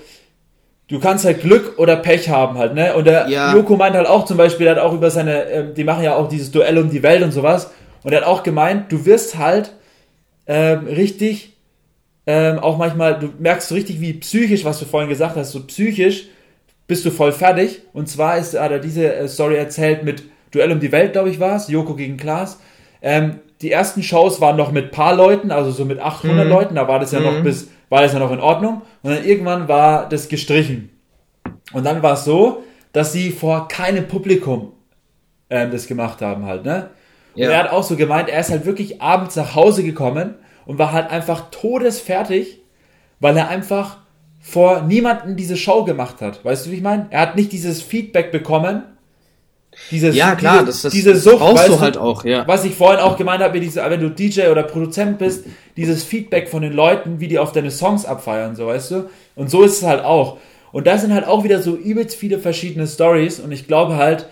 [0.87, 2.93] du kannst halt Glück oder Pech haben halt, ne?
[2.95, 3.53] Und der Ja.
[3.53, 6.15] Joko meint halt auch zum Beispiel, der hat auch über seine, ähm, die machen ja
[6.15, 7.71] auch dieses Duell um die Welt und sowas.
[8.03, 9.73] Und er hat auch gemeint, du wirst halt
[10.47, 11.53] ähm, richtig,
[12.27, 15.61] ähm, auch manchmal, du merkst so richtig, wie psychisch, was du vorhin gesagt hast, so
[15.65, 16.27] psychisch
[16.87, 17.81] bist du voll fertig.
[17.93, 21.29] Und zwar ist, hat er diese äh, Story erzählt mit Duell um die Welt, glaube
[21.29, 22.59] ich, war es, Joko gegen Klaas.
[23.01, 26.87] Ähm, die ersten Shows waren noch mit paar Leuten, also so mit 800 Leuten, da
[26.87, 28.81] war das ja noch bis, war das ja noch in Ordnung.
[29.01, 30.89] Und dann irgendwann war das gestrichen.
[31.73, 34.73] Und dann war es so, dass sie vor keinem Publikum
[35.49, 36.89] ähm, das gemacht haben halt, ne?
[37.35, 37.51] Und Ja.
[37.51, 40.35] er hat auch so gemeint, er ist halt wirklich abends nach Hause gekommen
[40.65, 42.61] und war halt einfach todesfertig,
[43.19, 43.97] weil er einfach
[44.41, 46.43] vor niemanden diese Show gemacht hat.
[46.45, 47.07] Weißt du, wie ich meine?
[47.09, 48.83] Er hat nicht dieses Feedback bekommen.
[49.91, 52.47] Dieses, Ja, klar, diese, das, das, diese das Sucht, brauchst du halt auch, ja.
[52.47, 55.45] was ich vorhin auch gemeint habe, diese, wenn du DJ oder Produzent bist,
[55.77, 59.09] dieses Feedback von den Leuten, wie die auf deine Songs abfeiern, so weißt du?
[59.35, 60.37] Und so ist es halt auch.
[60.71, 64.27] Und da sind halt auch wieder so übelst viele verschiedene Stories und ich glaube halt,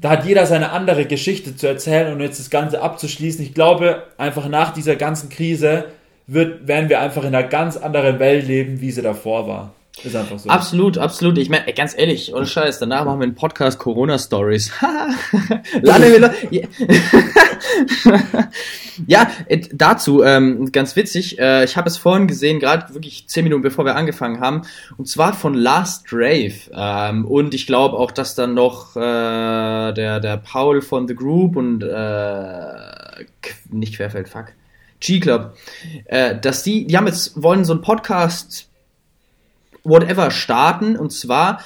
[0.00, 3.42] da hat jeder seine andere Geschichte zu erzählen und jetzt das Ganze abzuschließen.
[3.42, 5.86] Ich glaube, einfach nach dieser ganzen Krise
[6.26, 9.72] wird, werden wir einfach in einer ganz anderen Welt leben, wie sie davor war.
[10.02, 10.50] Ist einfach so.
[10.50, 11.38] Absolut, absolut.
[11.38, 14.70] Ich meine, ganz ehrlich, ohne Scheiß, danach machen wir einen Podcast Corona Stories.
[15.80, 16.12] Laden
[16.50, 16.68] wir
[19.06, 23.44] ja, äh, dazu, ähm, ganz witzig, äh, ich habe es vorhin gesehen, gerade wirklich zehn
[23.44, 24.62] Minuten bevor wir angefangen haben,
[24.98, 26.54] und zwar von Last Rave.
[26.72, 31.56] Ähm, und ich glaube auch, dass dann noch äh, der, der Paul von The Group
[31.56, 33.24] und äh,
[33.70, 34.52] nicht Querfeld, fuck.
[35.00, 35.56] G-Club,
[36.06, 38.65] äh, dass die, die haben jetzt, wollen so einen Podcast
[39.88, 41.60] whatever starten und zwar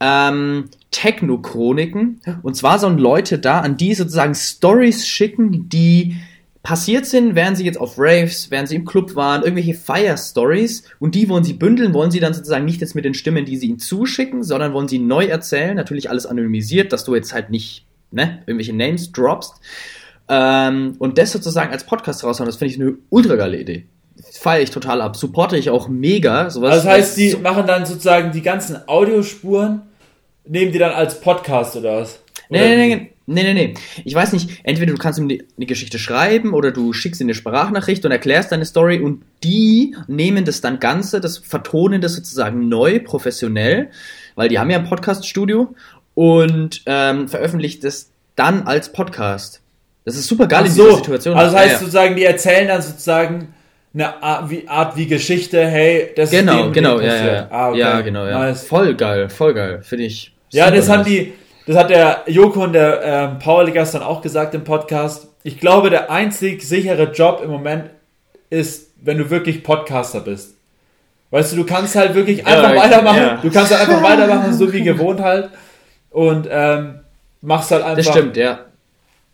[0.00, 2.20] ähm, Techno-Chroniken.
[2.42, 6.16] Und zwar sollen Leute da an die sozusagen Stories schicken, die
[6.62, 10.84] passiert sind, während sie jetzt auf Raves, während sie im Club waren, irgendwelche Fire-Stories.
[10.98, 13.56] Und die wollen sie bündeln, wollen sie dann sozusagen nicht jetzt mit den Stimmen, die
[13.56, 17.50] sie ihnen zuschicken, sondern wollen sie neu erzählen, natürlich alles anonymisiert, dass du jetzt halt
[17.50, 19.54] nicht ne, irgendwelche Names droppst.
[20.28, 23.86] Ähm, und das sozusagen als Podcast raushauen, das finde ich eine ultra geile Idee.
[24.32, 26.48] Feiere ich total ab, supporte ich auch mega.
[26.50, 29.82] Sowas Also das heißt, die so, machen dann sozusagen die ganzen Audiospuren,
[30.46, 32.20] nehmen die dann als Podcast oder was?
[32.48, 33.74] Oder Nee, nee, nee, nee, nee, nee.
[34.04, 37.34] Ich weiß nicht, entweder du kannst ihm die Geschichte schreiben oder du schickst ihm eine
[37.34, 42.68] Sprachnachricht und erklärst deine Story und die nehmen das dann Ganze, das vertonen das sozusagen
[42.68, 43.90] neu, professionell,
[44.36, 45.74] weil die haben ja ein Podcast-Studio
[46.14, 49.60] und ähm, veröffentlicht das dann als Podcast.
[50.04, 51.34] Das ist super geil Ach in so, dieser Situation.
[51.36, 51.78] also das heißt Ja, ja.
[51.80, 53.54] sozusagen, die erzählen dann sozusagen
[53.94, 57.46] eine Art wie, Art wie Geschichte, hey, das ist Genau, dem genau, dem ja, ja.
[57.50, 57.78] Ah, okay.
[57.78, 58.38] Ja, genau, ja.
[58.40, 58.64] Nice.
[58.66, 60.34] Voll geil, voll geil, finde ich.
[60.50, 61.08] Ja, super das haben nice.
[61.08, 61.32] die,
[61.66, 65.28] das hat der Joko und der ähm, Paul gestern auch gesagt im Podcast.
[65.44, 67.84] Ich glaube, der einzig sichere Job im Moment
[68.50, 70.56] ist, wenn du wirklich Podcaster bist.
[71.30, 73.16] Weißt du, du kannst halt wirklich einfach Ja, weitermachen.
[73.18, 73.38] ja.
[73.42, 75.50] Du kannst halt einfach weitermachen, so wie gewohnt halt.
[76.10, 77.00] Und ähm,
[77.42, 78.60] machst halt einfach Das stimmt, ja.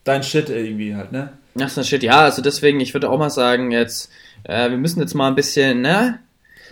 [0.05, 1.31] dein Shit irgendwie halt, ne?
[1.59, 4.11] Ach so, shit, ja, also deswegen, ich würde auch mal sagen, jetzt,
[4.45, 6.21] äh, wir müssen jetzt mal ein bisschen, ne?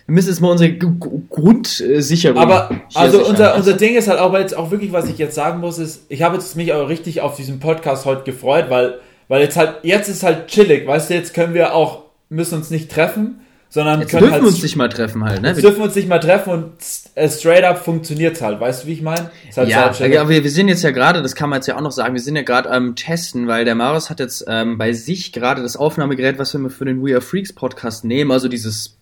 [0.06, 0.86] Wir müssen jetzt mal unsere G
[1.28, 2.38] Grundsicherung.
[2.38, 3.30] Aber also sichern.
[3.30, 6.06] unser, unser Ding ist halt auch jetzt auch wirklich, was ich jetzt sagen muss, ist,
[6.08, 9.76] ich habe jetzt mich auch richtig auf diesen Podcast heute gefreut, weil, weil jetzt halt,
[9.82, 14.00] jetzt ist halt chillig, weißt du, jetzt können wir auch, müssen uns nicht treffen, sondern
[14.00, 15.48] Jetzt dürfen halt, wir uns nicht mal treffen halt, ne?
[15.48, 16.72] jetzt dürfen uns nicht mal treffen und
[17.14, 19.30] äh, straight up funktioniert's halt, weißt du, wie ich meine?
[19.54, 20.18] Halt Ja, chillig.
[20.18, 22.14] aber wir, wir sind jetzt ja gerade, das kann man jetzt ja auch noch sagen,
[22.14, 25.62] wir sind ja gerade am Testen, weil der Marius hat jetzt ähm, bei sich gerade
[25.62, 28.96] das Aufnahmegerät, was wir für den We Are Freaks Podcast nehmen, also dieses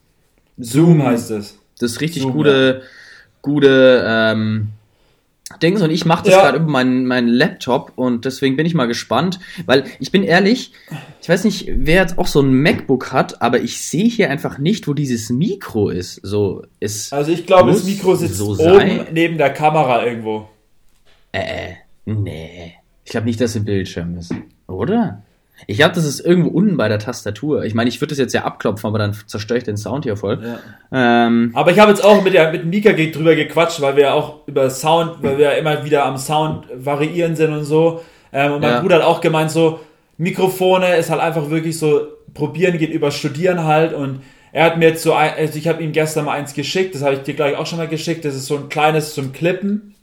[0.59, 1.59] Zoom heißt es.
[1.79, 2.83] das richtig Zoom, gute,
[3.43, 4.69] gute, ähm,
[5.63, 6.43] Dings und ich mache das Ja.
[6.43, 10.73] gerade über meinen, meinen Laptop und deswegen bin ich mal gespannt, weil ich bin ehrlich,
[11.23, 14.59] ich weiß nicht, wer jetzt auch so ein MacBook hat, aber ich sehe hier einfach
[14.59, 16.21] nicht, wo dieses Mikro ist.
[16.25, 20.49] So ist Also ich glaube, das Mikro sitzt so oben neben der Kamera irgendwo.
[21.33, 21.75] äh
[22.07, 24.35] nee, ich glaube nicht, dass es ein Bildschirm ist,
[24.67, 25.23] oder?
[25.67, 27.65] Ich glaube, das ist irgendwo unten bei der Tastatur.
[27.65, 30.17] Ich meine, ich würde das jetzt ja abklopfen, aber dann zerstöre ich den Sound hier
[30.17, 30.39] voll.
[30.43, 31.27] Ja.
[31.27, 34.13] Ähm, Aber ich habe jetzt auch mit, der, mit Mika drüber gequatscht, weil wir ja
[34.13, 38.03] auch über Sound, weil wir ja immer wieder am Sound variieren sind und so.
[38.33, 38.81] Ähm, und mein Ja.
[38.81, 39.81] Bruder hat auch gemeint, so
[40.19, 42.03] Mikrofone ist halt einfach wirklich so,
[42.35, 43.95] probieren geht über studieren halt.
[43.95, 44.21] Und
[44.53, 47.03] er hat mir jetzt so, ein, also ich habe ihm gestern mal eins geschickt, das
[47.03, 48.25] habe ich dir gleich auch schon mal geschickt.
[48.25, 49.95] Das ist so ein kleines zum Klippen.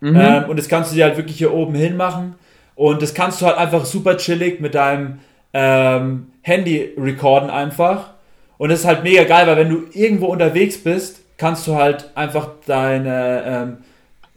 [0.00, 0.16] mhm.
[0.16, 2.34] Ähm, und das kannst du dir halt wirklich hier oben hin machen.
[2.78, 5.18] Und das kannst du halt einfach super chillig mit deinem
[5.52, 8.10] ähm, Handy recorden einfach.
[8.56, 12.08] Und das ist halt mega geil, weil wenn du irgendwo unterwegs bist, kannst du halt
[12.14, 13.76] einfach deine ähm,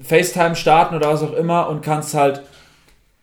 [0.04, 2.42] FaceTime starten oder was auch immer und kannst halt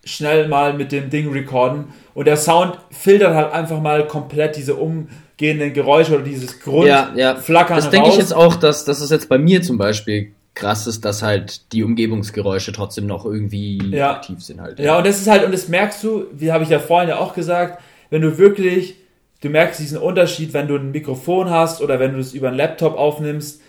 [0.04, 1.87] schnell mal mit dem Ding recorden.
[2.14, 7.33] Und der Sound filtert halt einfach mal komplett diese umgehenden Geräusche oder dieses ja, ja.
[7.33, 10.86] Grundflackern Das denke ich jetzt auch, dass, dass es jetzt bei mir zum Beispiel krass
[10.86, 14.12] ist, dass halt die Umgebungsgeräusche trotzdem noch irgendwie Ja.
[14.16, 14.78] aktiv sind halt.
[14.78, 17.18] Ja, und das ist halt, und das merkst du, wie habe ich ja vorhin ja
[17.18, 18.96] auch gesagt, wenn du wirklich,
[19.42, 22.56] du merkst diesen Unterschied, wenn du ein Mikrofon hast oder wenn du es über einen
[22.56, 23.60] Laptop aufnimmst.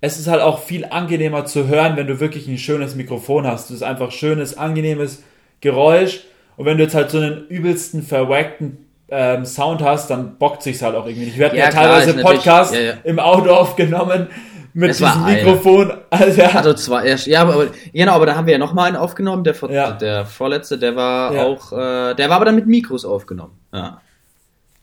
[0.00, 3.68] Es ist halt auch viel angenehmer zu hören, wenn du wirklich ein schönes Mikrofon hast.
[3.70, 5.24] Das ist einfach schönes, angenehmes
[5.60, 6.20] Geräusch.
[6.56, 10.82] Und wenn du jetzt halt so einen übelsten, verwackten ähm, Sound hast, dann bockt sich's
[10.82, 11.38] halt auch irgendwie nicht.
[11.38, 12.92] Wir hatten ja, Ja, klar, teilweise natürlich- Podcast ja, ja.
[13.04, 14.28] im Auto aufgenommen
[14.78, 15.24] mit Es diesem.
[15.24, 15.92] Mikrofon.
[16.10, 16.48] Also, ja.
[16.50, 19.44] Also zwar erst, ja, aber genau, aber da haben wir ja noch mal einen aufgenommen.
[19.44, 19.90] Der, vor, Ja.
[19.92, 21.44] der vorletzte, der war Ja.
[21.44, 23.52] auch, äh, der war aber dann mit Mikros aufgenommen.
[23.72, 24.00] Ja.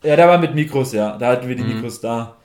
[0.02, 1.16] Ja, der war mit Mikros, ja.
[1.18, 2.36] Da hatten wir die Mikros da.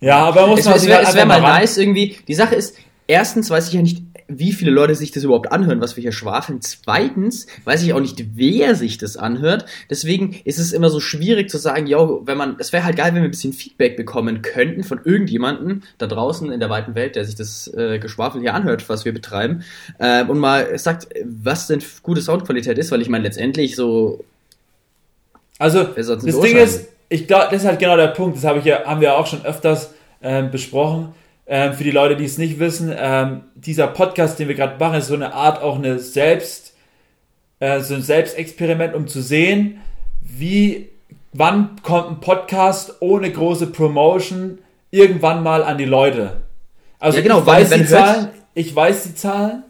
[0.00, 2.16] Ja, aber muss Es, man es wäre halt wär einfach mal ran- nice irgendwie.
[2.28, 2.76] Die Sache ist,
[3.06, 6.12] erstens weiß ich ja nicht, wie viele Leute sich das überhaupt anhören, was wir hier
[6.12, 6.60] schwafeln.
[6.60, 9.64] Zweitens weiß ich auch nicht, wer sich das anhört.
[9.88, 13.14] Deswegen ist es immer so schwierig zu sagen, yo, wenn man, es wäre halt geil,
[13.14, 17.16] wenn wir ein bisschen Feedback bekommen könnten von irgendjemanden da draußen in der weiten Welt,
[17.16, 19.62] der sich das äh, Geschwafel hier anhört, was wir betreiben,
[19.98, 24.24] äh, und mal sagt, was denn gute Soundqualität ist, weil ich meine, letztendlich so,
[25.94, 28.36] Also, das Ding ist, ich glaube, das ist halt genau der Punkt.
[28.36, 31.14] Das habe ich ja, haben wir auch schon öfters ähm, besprochen.
[31.50, 34.98] Ähm, für die Leute, die es nicht wissen, ähm, dieser Podcast, den wir gerade machen,
[34.98, 36.74] ist so eine Art auch eine Selbst,
[37.58, 39.80] äh, so ein Selbstexperiment, um zu sehen,
[40.20, 40.90] wie,
[41.32, 44.58] wann kommt ein Podcast ohne große Promotion
[44.90, 46.42] irgendwann mal an die Leute.
[46.98, 49.62] Also Ja, genau, ich weiß die Zahlen, ich weiß die Zahlen,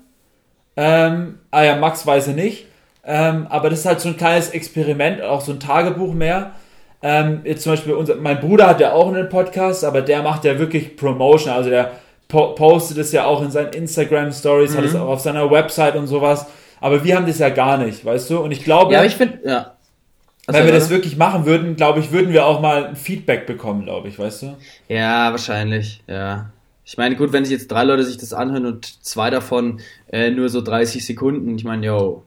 [0.77, 2.67] ähm, ah ja, Max weiß er nicht.
[3.05, 6.53] Ähm, aber das ist halt so ein kleines Experiment, auch so ein Tagebuch mehr.
[7.01, 10.45] Ähm, jetzt zum Beispiel, unser, mein Bruder hat ja auch einen Podcast, aber der macht
[10.45, 11.53] ja wirklich Promotion.
[11.53, 11.93] Also der
[12.27, 15.01] po postet es ja auch in seinen Instagram Stories, hat es Mhm.
[15.01, 16.47] auch auf seiner Website und sowas.
[16.81, 18.39] Aber wir haben das ja gar nicht, weißt du?
[18.41, 19.75] Und ich glaube, ja, ich finde, ja.
[20.47, 23.47] wenn wir das Also, wirklich machen würden, glaube ich, würden wir auch mal ein Feedback
[23.47, 24.57] bekommen, glaube ich, weißt du?
[24.89, 26.51] Ja, wahrscheinlich, ja.
[26.85, 29.81] Ich meine, gut, wenn sich jetzt drei Leute sich das anhören und zwei davon
[30.11, 32.23] äh, nur so 30 Sekunden, ich meine, yo.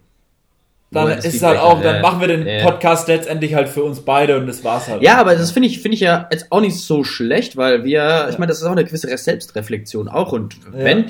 [0.94, 1.72] Dann ist es halt Feedback?
[1.72, 2.64] auch, dann Ja, machen wir den ja.
[2.64, 5.02] Podcast letztendlich halt für uns beide und das war's halt.
[5.02, 8.28] Ja, aber das finde ich, finde ich ja jetzt auch nicht so schlecht, weil wir,
[8.30, 10.34] ich meine, das ist auch eine gewisse Selbstreflexion auch.
[10.34, 11.06] Und wenn,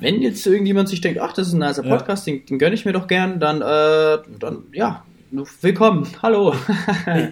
[0.00, 1.96] wenn jetzt irgendjemand sich denkt, ach, das ist ein nicer Ja.
[1.96, 5.04] Podcast, den, den gönne ich mir doch gern, dann, äh, dann, ja,
[5.60, 6.52] willkommen, hallo.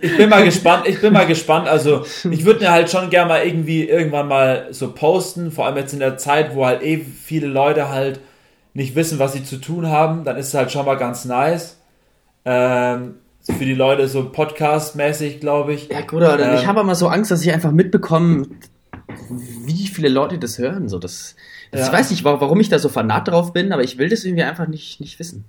[0.01, 1.67] Ich bin mal gespannt, ich bin mal gespannt.
[1.67, 5.77] Also, ich würde mir halt schon gerne mal irgendwie irgendwann mal so posten, vor allem
[5.79, 8.21] jetzt in der Zeit, wo halt eh viele Leute halt
[8.73, 11.78] nicht wissen, was sie zu tun haben, dann ist es halt schon mal ganz nice.
[12.45, 15.89] Ähm, für die Leute so Podcast-mäßig, glaube ich.
[15.91, 18.47] Ja, gut, aber Ähm, ich habe immer so Angst, dass ich einfach mitbekomme,
[19.65, 20.89] wie viele Leute das hören.
[20.89, 21.35] So, das,
[21.71, 21.87] das Ja.
[21.87, 24.25] Ich weiß nicht, wa- warum ich da so fanat drauf bin, aber ich will das
[24.25, 25.45] irgendwie einfach nicht, nicht wissen.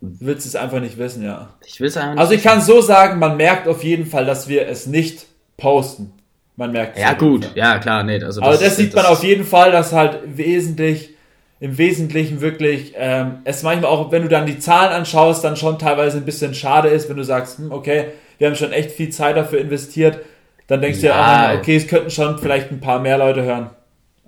[0.00, 1.48] Du willst es einfach nicht wissen, ja.
[1.66, 4.24] Ich will es einfach nicht Also ich kann so sagen, man merkt auf jeden Fall,
[4.26, 6.12] dass wir es nicht posten.
[6.56, 8.22] Man merkt es Ja, gut, ja, klar, nee.
[8.22, 11.14] Also Aber das, ist- sieht man auf jeden Fall, dass halt wesentlich,
[11.60, 15.78] im Wesentlichen wirklich, ähm, es manchmal auch, wenn du dann die Zahlen anschaust, dann schon
[15.78, 19.10] teilweise ein bisschen schade ist, wenn du sagst, hm, okay, wir haben schon echt viel
[19.10, 20.20] Zeit dafür investiert,
[20.68, 21.22] dann denkst du ja Ja.
[21.22, 23.70] auch, manchmal, okay, es könnten schon vielleicht ein paar mehr Leute hören.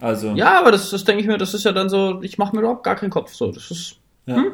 [0.01, 2.55] Also, Ja, aber das, das denke ich mir, das ist ja dann so, ich mache
[2.57, 3.33] mir überhaupt gar keinen Kopf.
[3.35, 4.37] So, das ist ja.
[4.37, 4.53] hm?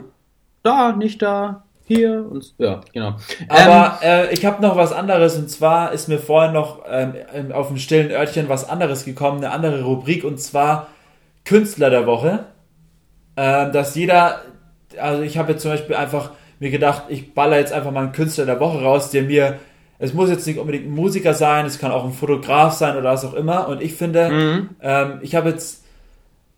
[0.63, 3.15] da, nicht da, hier und ja, genau.
[3.49, 7.53] Aber äh, ich habe noch was anderes und zwar ist mir vorhin noch ähm, ähm,
[7.53, 10.89] auf dem stillen Örtchen was anderes gekommen, eine andere Rubrik und zwar
[11.45, 12.47] Künstler der Woche.
[13.37, 14.41] Ähm, dass jeder,
[14.99, 18.13] also ich habe jetzt zum Beispiel einfach mir gedacht, ich baller jetzt einfach mal einen
[18.13, 19.59] Künstler der Woche raus, der mir,
[19.99, 23.11] es muss jetzt nicht unbedingt ein Musiker sein, es kann auch ein Fotograf sein oder
[23.11, 24.71] was auch immer und ich finde, mhm.
[24.81, 25.85] ähm, ich habe jetzt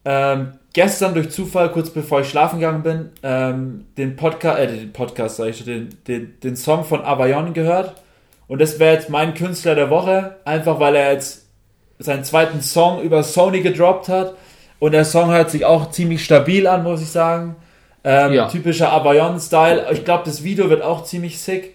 [0.05, 4.93] ähm, gestern durch Zufall, kurz bevor ich schlafen gegangen bin, ähm, den Podcast, äh, den
[4.93, 8.01] Podcast, sag ich schon, den, den, den Song von Avayon gehört.
[8.47, 11.47] Und das wäre jetzt mein Künstler der Woche, einfach weil er jetzt
[11.99, 14.35] seinen zweiten Song über Sony gedroppt hat.
[14.79, 17.57] Und der Song hört sich auch ziemlich stabil an, muss ich sagen.
[18.05, 18.49] Ähm, ja.
[18.49, 19.87] Typischer Avayon-Style.
[19.93, 21.75] Ich glaube, das Video wird auch ziemlich sick.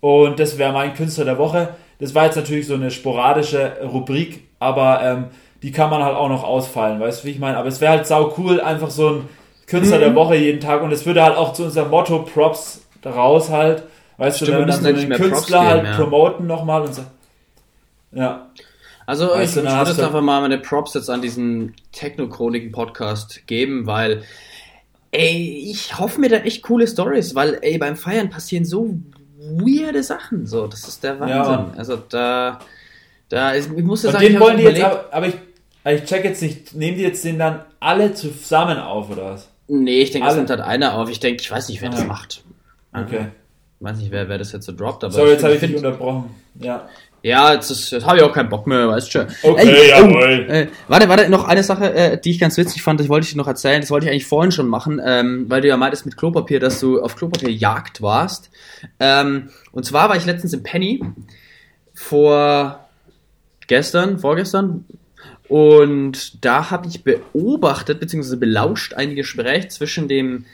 [0.00, 1.70] Und das wäre mein Künstler der Woche.
[1.98, 5.24] Das war jetzt natürlich so eine sporadische Rubrik, aber ähm,
[5.62, 7.56] die kann man halt auch noch ausfallen, weißt du, wie ich meine?
[7.56, 9.28] Aber es wäre halt sau cool, einfach so ein
[9.66, 10.02] Künstler mhm.
[10.02, 13.82] der Woche jeden Tag und es würde halt auch zu unserem Motto Props daraus halt,
[14.16, 15.96] weißt Stimmt, du, wenn wir dann so einen Künstler geben, halt ja.
[15.96, 17.02] promoten nochmal und so.
[18.12, 18.46] Ja.
[19.08, 24.22] Also weißt ich, würde jetzt einfach mal meine Props jetzt an diesen Techno-Chroniken-Podcast geben, weil
[25.12, 28.98] ey, ich hoffe mir da echt coole Stories, weil ey, beim Feiern passieren so
[29.38, 31.32] weirde Sachen, so, das ist der Wahnsinn.
[31.32, 31.72] Ja.
[31.78, 32.58] Also da,
[33.30, 35.36] da ist, ich muss sagen, den wollen die jetzt, aber, aber ich,
[35.86, 39.48] ich check jetzt nicht, nehmen die jetzt den dann alle zusammen auf, oder was?
[39.68, 41.08] Nee, ich denke, es nimmt halt einer auf.
[41.08, 42.44] Ich denke, ich weiß nicht, wer das macht.
[42.92, 43.28] Okay.
[43.80, 45.14] Ich weiß nicht, wer, wer das jetzt so droppt, aber.
[45.14, 46.28] Sorry, jetzt habe ich dich unterbrochen.
[46.60, 46.88] Ja.
[47.22, 49.26] Ja, jetzt, jetzt habe ich auch keinen Bock mehr, weißt du schon.
[49.42, 50.46] Okay, Ey, jawohl.
[50.48, 53.24] Oh, äh, warte, warte, noch eine Sache, äh, die ich ganz witzig fand, das wollte
[53.24, 55.76] ich dir noch erzählen, das wollte ich eigentlich vorhin schon machen, ähm, weil du ja
[55.76, 58.50] meintest mit Klopapier, dass du auf Klopapierjagd warst.
[59.00, 61.02] Ähm, und zwar war ich letztens im Penny
[61.92, 62.88] vor
[63.66, 64.84] gestern, vorgestern,
[65.48, 68.36] und da habe ich beobachtet bzw.
[68.36, 70.44] belauscht ein Gespräch zwischen dem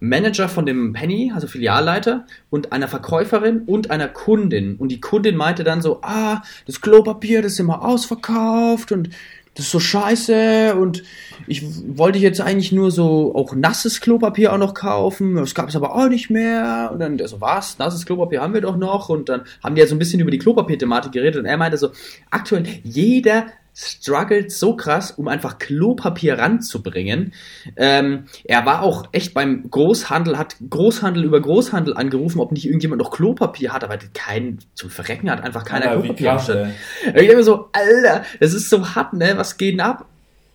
[0.00, 4.76] Manager von dem Penny, also Filialleiter, und einer Verkäuferin und einer Kundin.
[4.76, 9.10] Und die Kundin meinte dann so, ah, das Klopapier, das ist immer ausverkauft und
[9.54, 11.04] das ist so scheiße und
[11.46, 11.62] ich
[11.96, 15.94] wollte jetzt eigentlich nur so auch nasses Klopapier auch noch kaufen, das gab es aber
[15.94, 19.28] auch nicht mehr und dann der so, was, nasses Klopapier haben wir doch noch und
[19.28, 21.90] dann haben die ja so ein bisschen über die Klopapier-Thematik geredet und er meinte so,
[22.30, 27.32] aktuell jeder struggelt so krass, um einfach Klopapier ranzubringen.
[27.76, 33.02] Ähm, er war auch echt beim Großhandel, hat Großhandel über Großhandel angerufen, ob nicht irgendjemand
[33.02, 36.48] noch Klopapier hat, aber kein, zum Verrecken hat einfach keiner ja, Klopapier krass,
[37.06, 39.32] Ich denke mir so, Alter, das ist so hart, ne?
[39.36, 40.06] Was geht denn ab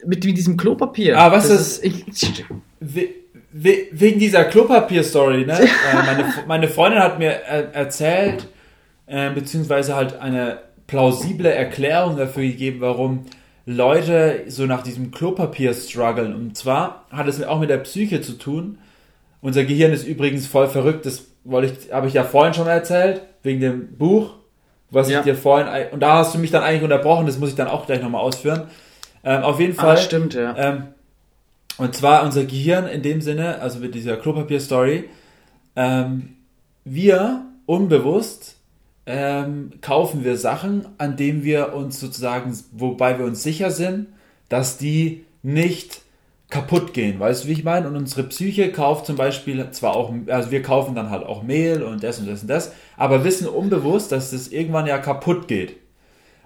[0.05, 1.19] mit, mit diesem Klopapier?
[1.19, 2.05] Ah, was das ist, ich,
[3.51, 5.60] wegen dieser Klopapier-Story, ne?
[5.62, 5.67] äh,
[6.05, 8.47] meine, meine Freundin hat mir erzählt,
[9.08, 13.25] äh, beziehungsweise halt eine plausible Erklärung dafür gegeben, warum
[13.65, 16.34] Leute so nach diesem Klopapier strugglen.
[16.34, 18.80] Und zwar hat es auch mit der Psyche zu tun.
[19.41, 23.21] Unser Gehirn ist übrigens voll verrückt, das wollte ich, habe ich ja vorhin schon erzählt,
[23.43, 24.32] wegen dem Buch,
[24.89, 25.19] was ja.
[25.19, 27.67] ich dir vorhin, und da hast du mich dann eigentlich unterbrochen, das muss ich dann
[27.67, 28.63] auch gleich nochmal ausführen.
[29.23, 29.95] Ähm, auf jeden ah, Fall.
[29.95, 30.56] Ah, stimmt, ja.
[30.58, 30.84] Ähm,
[31.78, 35.06] und zwar unser Gehirn in dem Sinne, also mit dieser Klopapier-Story,
[35.75, 36.36] ähm,
[36.84, 38.59] wir unbewusst
[39.12, 44.06] ähm, kaufen wir Sachen, an denen wir uns sozusagen, wobei wir uns sicher sind,
[44.50, 46.04] dass die nicht
[46.52, 47.19] kaputt gehen.
[47.19, 47.88] Weißt du, wie ich meine?
[47.88, 51.82] Und unsere Psyche kauft zum Beispiel zwar auch, also wir kaufen dann halt auch Mehl
[51.82, 55.78] und das und das und das, aber wissen unbewusst, dass das irgendwann ja kaputt geht.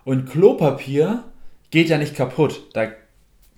[0.05, 1.25] Und Klopapier
[1.69, 2.61] geht ja nicht kaputt.
[2.71, 2.87] Da,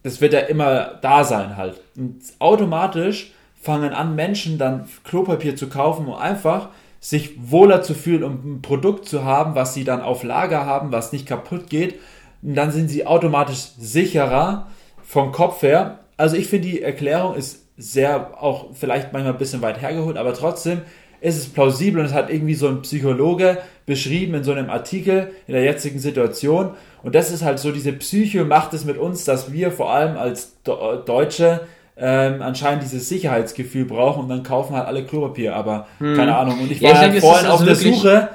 [0.01, 1.79] das wird ja immer da sein halt.
[1.95, 6.69] Und automatisch fangen an, Menschen dann Klopapier zu kaufen, um einfach
[7.05, 10.91] sich wohler zu fühlen, um ein Produkt zu haben, was sie dann auf Lager haben,
[10.91, 11.99] was nicht kaputt geht.
[12.41, 14.71] Und dann sind sie automatisch sicherer
[15.03, 15.99] vom Kopf her.
[16.17, 20.33] Also ich finde, die Erklärung ist sehr auch vielleicht manchmal ein bisschen weit hergeholt, aber
[20.33, 20.81] trotzdem
[21.21, 25.31] ist es plausibel und es hat irgendwie so ein Psychologe beschrieben in so einem Artikel
[25.45, 26.71] in der jetzigen Situation.
[27.03, 30.17] Und das ist halt so, diese Psyche macht es mit uns, dass wir vor allem
[30.17, 36.15] als Deutsche ähm, anscheinend dieses Sicherheitsgefühl brauchen und dann kaufen halt alle Klopapier, aber hm.
[36.15, 36.59] keine Ahnung.
[36.59, 38.29] Und ich war ja, ich halt denke, vorhin auf also der Suche,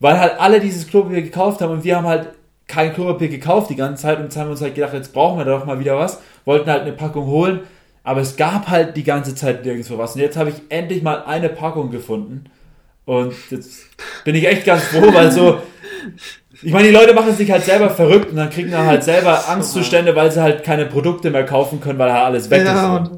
[0.00, 2.30] weil halt alle dieses Klopapier gekauft haben und wir haben halt
[2.66, 5.38] kein Klopapier gekauft die ganze Zeit und jetzt haben wir uns halt gedacht, jetzt brauchen
[5.38, 7.60] wir doch mal wieder was, wollten halt eine Packung holen,
[8.04, 10.14] aber es gab halt die ganze Zeit nirgendwo was.
[10.14, 12.44] Und jetzt habe ich endlich mal eine Packung gefunden.
[13.04, 13.86] Und jetzt
[14.24, 15.60] bin ich echt ganz froh, weil so,
[16.62, 19.48] ich meine, die Leute machen sich halt selber verrückt und dann kriegen dann halt selber
[19.48, 23.10] Angstzustände, weil sie halt keine Produkte mehr kaufen können, weil halt alles weg ja, ist.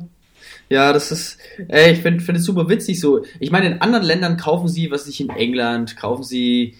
[0.68, 3.24] Ja, das ist, ey, ich finde find es super witzig so.
[3.40, 6.76] Ich meine, in anderen Ländern kaufen sie, was ich in England, kaufen sie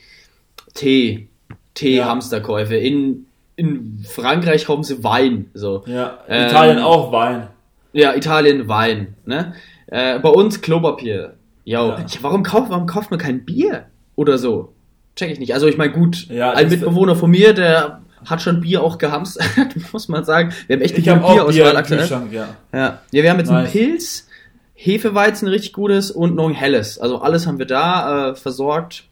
[0.75, 1.29] Tee,
[1.75, 2.77] Tee-Hamsterkäufe.
[2.77, 2.83] Ja.
[2.83, 5.83] In, in Frankreich kaufen sie Wein, so.
[5.87, 7.49] Ja, ähm, Italien auch Wein.
[7.93, 9.55] Ja, Italien Wein, ne?
[9.87, 11.35] Äh, bei uns Klopapier.
[11.65, 12.05] Yo, ja.
[12.21, 14.73] warum kauft, warum kauft man kein Bier oder so?
[15.21, 15.55] Check ich nicht.
[15.55, 19.47] Also ich meine, gut, ja, ein Mitbewohner von mir, der hat schon Bier auch gehamstert,
[19.93, 20.53] muss man sagen.
[20.67, 22.09] Wir haben echt eine gute Bierauswahl aktuell.
[22.33, 22.49] Ja.
[22.73, 22.99] ja.
[23.11, 23.65] ja, wir haben jetzt nice.
[23.65, 24.29] einen Pilz,
[24.75, 26.99] Hefeweizen richtig gutes und noch ein helles.
[26.99, 29.05] Also alles haben wir da äh, versorgt.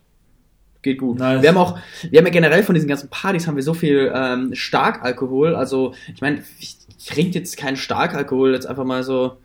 [0.83, 1.19] geht gut.
[1.19, 1.43] Nice.
[1.43, 1.79] Wir haben auch,
[2.11, 5.55] wir haben ja generell von diesen ganzen Partys haben wir so viel ähm, Starkalkohol.
[5.55, 9.37] Also ich meine, ich trinke jetzt keinen Starkalkohol, jetzt einfach mal so.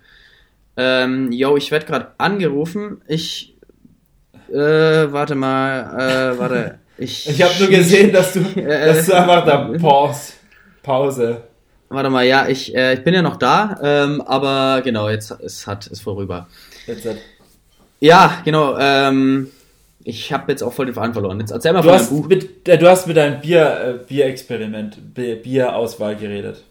[0.75, 3.01] Ähm, yo, ich werde gerade angerufen.
[3.07, 3.52] Ich
[4.53, 6.79] äh, warte mal, äh, warte.
[6.97, 10.33] Ich, ich habe nur gesehen, dass du, äh, dass du einfach da Pause.
[10.81, 11.41] Pause.
[11.89, 15.67] Warte mal, ja, ich, äh, ich bin ja noch da, ähm, aber genau, jetzt es
[15.67, 16.47] hat ist vorüber.
[16.87, 17.17] Jetzt hat.
[17.99, 18.77] Ja, genau.
[18.79, 19.51] Ähm,
[20.03, 21.39] ich habe jetzt auch voll den Faden verloren.
[21.39, 22.27] Jetzt erzähl mal du von hast Buch.
[22.27, 26.63] Mit, äh, du hast mit deinem Bier, äh, Bierexperiment, Bierauswahl geredet.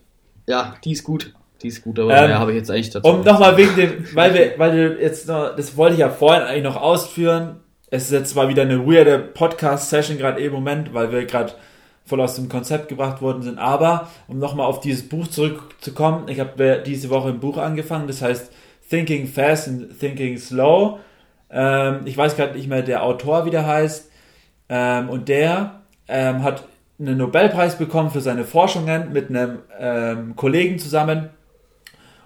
[0.46, 1.32] Ja, die ist gut.
[1.62, 3.08] Die ist gut, aber ähm, habe ich jetzt eigentlich dazu.
[3.08, 6.42] Um nochmal wegen dem, weil wir, weil du jetzt noch, das wollte ich ja vorhin
[6.42, 7.60] eigentlich noch ausführen.
[7.94, 11.52] Es ist jetzt zwar wieder eine weirde Podcast-Session gerade im Moment, weil wir gerade
[12.06, 13.58] voll aus dem Konzept gebracht worden sind.
[13.58, 18.22] Aber um nochmal auf dieses Buch zurückzukommen, ich habe diese Woche ein Buch angefangen, das
[18.22, 18.50] heißt
[18.88, 21.00] Thinking Fast and Thinking Slow.
[21.50, 24.10] Ähm, ich weiß gerade nicht mehr, der Autor wie der heißt.
[24.70, 26.64] Ähm, und der ähm, hat
[26.98, 31.28] einen Nobelpreis bekommen für seine Forschungen mit einem ähm, Kollegen zusammen.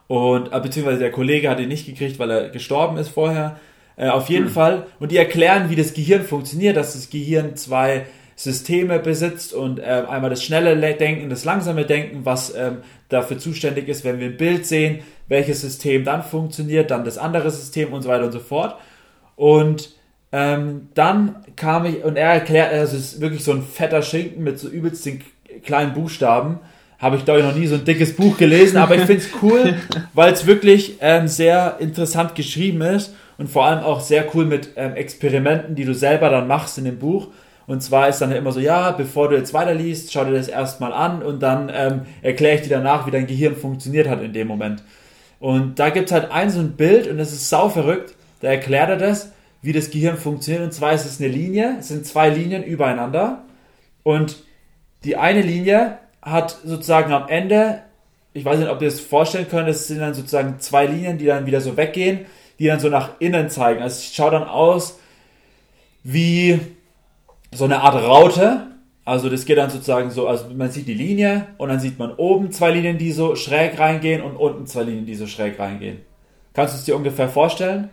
[0.07, 3.57] Und äh, beziehungsweise der Kollege hat ihn nicht gekriegt, weil er gestorben ist vorher.
[3.97, 4.53] Äh, auf jeden hm.
[4.53, 4.87] Fall.
[5.01, 8.07] Und die erklären, wie das Gehirn funktioniert, dass das Gehirn zwei
[8.37, 12.79] Systeme besitzt und äh, einmal das schnelle Denken, das langsame Denken, was ähm,
[13.09, 17.51] dafür zuständig ist, wenn wir ein Bild sehen, welches System dann funktioniert, dann das andere
[17.51, 18.77] System und so weiter und so fort.
[19.37, 19.95] Und
[20.33, 24.45] ähm, dann kam ich, und er erklärt, also es ist wirklich so ein fetter Schinken
[24.45, 25.23] mit so übelst den
[25.65, 26.59] kleinen Buchstaben.
[26.99, 29.31] Habe ich, glaube ich, noch nie so ein dickes Buch gelesen, aber ich finde es
[29.43, 29.77] cool,
[30.15, 34.71] weil es wirklich ähm, sehr interessant geschrieben ist und vor allem auch sehr cool mit
[34.77, 37.29] ähm, Experimenten, die du selber dann machst in dem Buch.
[37.67, 40.93] Und zwar ist dann immer so, ja, bevor du jetzt weiterliest, schau dir das erstmal
[40.93, 44.47] an und dann ähm, erkläre ich dir danach, wie dein Gehirn funktioniert hat in dem
[44.47, 44.83] Moment.
[45.41, 48.15] Und da gibt es halt ein so ein Bild und das ist sau verrückt.
[48.41, 50.65] Da erklärt er das, wie das Gehirn funktioniert.
[50.65, 53.45] Und zwar ist es eine Linie, es sind zwei Linien übereinander.
[54.03, 54.45] Und
[55.05, 57.83] die eine Linie hat sozusagen am Ende,
[58.33, 61.27] ich weiß nicht, ob ihr es vorstellen könnt, es sind dann sozusagen zwei Linien, die
[61.27, 62.27] dann wieder so weggehen,
[62.59, 63.83] die dann so nach innen zeigen.
[63.83, 64.99] Also es schaut dann aus
[66.03, 66.61] wie
[67.53, 68.69] so eine Art Raute.
[69.05, 72.13] Also das geht dann sozusagen so, also man sieht die Linie und dann sieht man
[72.15, 76.01] oben zwei Linien, die so schräg reingehen und unten zwei Linien, die so schräg reingehen.
[76.55, 77.91] Kannst du es dir ungefähr vorstellen?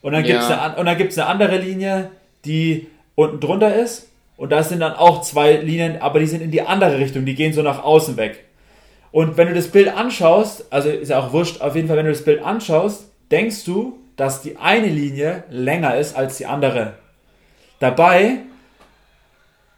[0.00, 0.32] Und dann ja.
[0.32, 2.10] gibt es eine, eine andere Linie,
[2.44, 4.08] die unten drunter ist.
[4.36, 7.34] Und da sind dann auch zwei Linien, aber die sind in die andere Richtung, die
[7.34, 8.44] gehen so nach außen weg.
[9.12, 12.06] Und wenn du das Bild anschaust, also ist ja auch wurscht, auf jeden Fall, wenn
[12.06, 16.94] du das Bild anschaust, denkst du, dass die eine Linie länger ist als die andere.
[17.80, 18.40] Dabei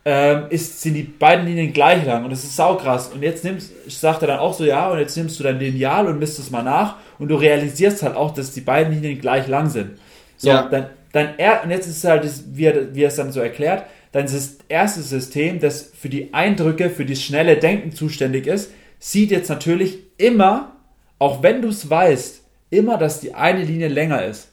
[0.04, 3.08] ähm, ist, sind die beiden Linien gleich lang und das ist saukrass.
[3.08, 6.06] Und jetzt nimmst, sagt er dann auch so, ja, und jetzt nimmst du dein Lineal
[6.08, 9.48] und misst es mal nach und du realisierst halt auch, dass die beiden Linien gleich
[9.48, 9.98] lang sind.
[10.36, 10.68] So, ja.
[10.68, 13.40] dann, dann er, und jetzt ist halt, das, wie, er, wie er es dann so
[13.40, 18.46] erklärt, dann ist das erste System, das für die Eindrücke, für das schnelle Denken zuständig
[18.46, 20.76] ist, sieht jetzt natürlich immer,
[21.18, 22.43] auch wenn du es weißt,
[22.76, 24.48] immer, dass die eine Linie länger ist.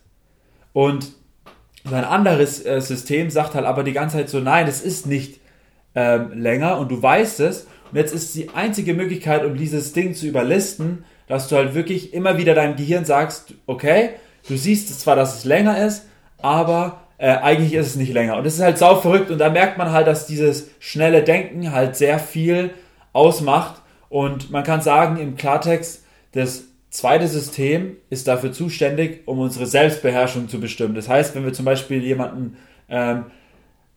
[0.74, 1.12] Und
[1.84, 5.40] sein anderes äh, System sagt halt aber die ganze Zeit so, nein, es ist nicht
[5.96, 7.68] ähm, länger und du weißt es.
[7.92, 12.14] Und jetzt ist die einzige Möglichkeit, um dieses Ding zu überlisten, dass du halt wirklich
[12.14, 14.12] immer wieder deinem Gehirn sagst, okay,
[14.48, 16.06] du siehst zwar, dass es länger ist,
[16.38, 18.38] aber äh, eigentlich ist es nicht länger.
[18.38, 21.72] Und das ist halt sau verrückt und da merkt man halt, dass dieses schnelle Denken
[21.72, 22.72] halt sehr viel
[23.14, 23.82] ausmacht.
[24.10, 26.04] Und man kann sagen, im Klartext,
[26.34, 30.94] das zweite System ist dafür zuständig, um unsere Selbstbeherrschung zu bestimmen.
[30.94, 32.58] Das heißt, wenn wir zum Beispiel jemanden
[32.90, 33.26] ähm,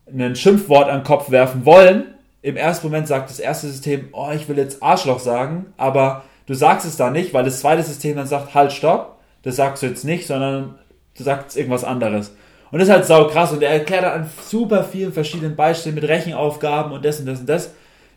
[0.07, 2.05] ein Schimpfwort an den Kopf werfen wollen,
[2.41, 6.53] im ersten Moment sagt das erste System, oh, ich will jetzt Arschloch sagen, aber du
[6.53, 9.87] sagst es da nicht, weil das zweite System dann sagt, halt, stopp, das sagst du
[9.87, 10.75] jetzt nicht, sondern
[11.17, 12.35] du sagst irgendwas anderes.
[12.71, 16.07] Und das ist halt sau krass und er erklärt an super vielen verschiedenen Beispielen mit
[16.07, 17.71] Rechenaufgaben und das und das und das,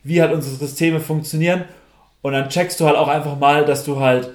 [0.04, 1.64] wie halt unsere Systeme funktionieren.
[2.22, 4.30] Und dann checkst du halt auch einfach mal, dass du halt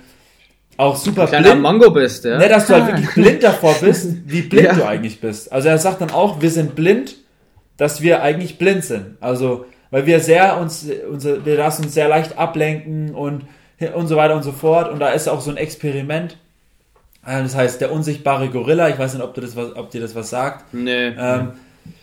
[0.78, 2.38] auch super Kleiner blind Mongo bist, ja.
[2.38, 4.74] Ne, dass du halt wirklich blind davor bist, wie blind ja.
[4.74, 5.52] du eigentlich bist.
[5.52, 7.16] Also er sagt dann auch, wir sind blind
[7.78, 9.18] dass wir eigentlich blind sind.
[9.20, 13.46] Also, weil wir sehr uns, unser, wir lassen uns sehr leicht ablenken und,
[13.94, 14.92] und so weiter und so fort.
[14.92, 16.38] Und da ist auch so ein Experiment.
[17.26, 18.90] Äh, das heißt, der unsichtbare Gorilla.
[18.90, 20.74] Ich weiß nicht, ob, du das ob dir das was sagt.
[20.74, 21.08] Nee.
[21.18, 21.54] Ähm,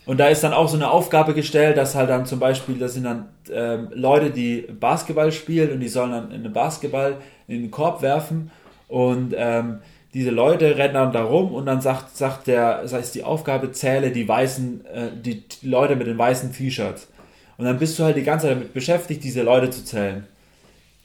[0.06, 2.94] und da ist dann auch so eine Aufgabe gestellt, dass halt dann zum Beispiel, das
[2.94, 7.16] sind dann ähm, Leute, die Basketball spielen und die sollen dann einen Basketball
[7.46, 8.50] in den Korb werfen.
[8.90, 9.78] Und ähm,
[10.12, 13.70] diese Leute rennen dann da rum und dann sagt, sagt der, das heißt die Aufgabe,
[13.70, 17.08] zähle die weißen, äh, die, die Leute mit den weißen T-Shirts.
[17.56, 20.26] Und dann bist du halt die ganze Zeit damit beschäftigt, diese Leute zu zählen.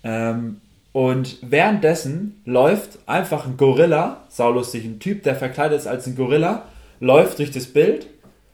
[0.04, 0.62] Ähm,
[0.92, 6.64] und währenddessen läuft einfach ein Gorilla, saulustig, ein Typ, der verkleidet ist als ein Gorilla,
[7.00, 8.08] läuft durch das Bild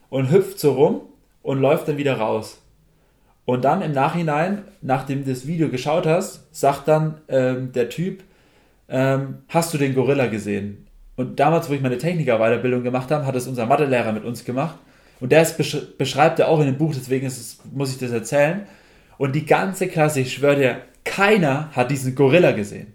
[0.10, 1.02] und hüpft so rum
[1.44, 2.60] und läuft dann wieder raus.
[3.46, 8.24] Und dann im Nachhinein, nachdem du das Video geschaut hast, sagt dann ähm, der Typ,
[8.92, 10.88] ähm, hast du den Gorilla gesehen?
[11.16, 14.78] Und damals, wo ich meine Techniker-Weiterbildung gemacht habe, hat es unser Mathelehrer mit uns gemacht.
[15.20, 18.68] Und der besch beschreibt er auch in dem Buch, deswegen es, muss ich das erzählen.
[19.18, 22.94] Und die ganze Klasse, ich schwöre dir, keiner hat diesen Gorilla gesehen.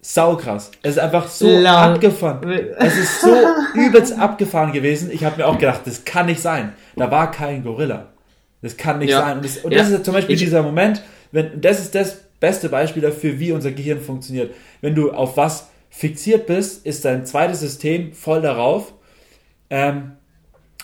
[0.00, 0.70] Saukrass.
[0.82, 1.66] Es ist einfach so Lol.
[1.66, 2.48] abgefahren.
[2.78, 3.34] Es ist so
[3.74, 5.10] übelst abgefahren gewesen.
[5.12, 6.72] Ich habe mir auch gedacht, das kann nicht sein.
[6.96, 8.06] Da war kein Gorilla.
[8.62, 9.20] Das kann nicht ja.
[9.20, 9.38] sein.
[9.38, 9.78] Und das, und ja.
[9.78, 11.02] das ist zum Beispiel ich, dieser Moment,
[11.32, 14.54] wenn, das ist das beste Beispiel dafür, wie unser Gehirn funktioniert.
[14.80, 18.92] Wenn du auf was fixiert bist, ist dein zweites System voll darauf.
[19.70, 20.12] Ähm,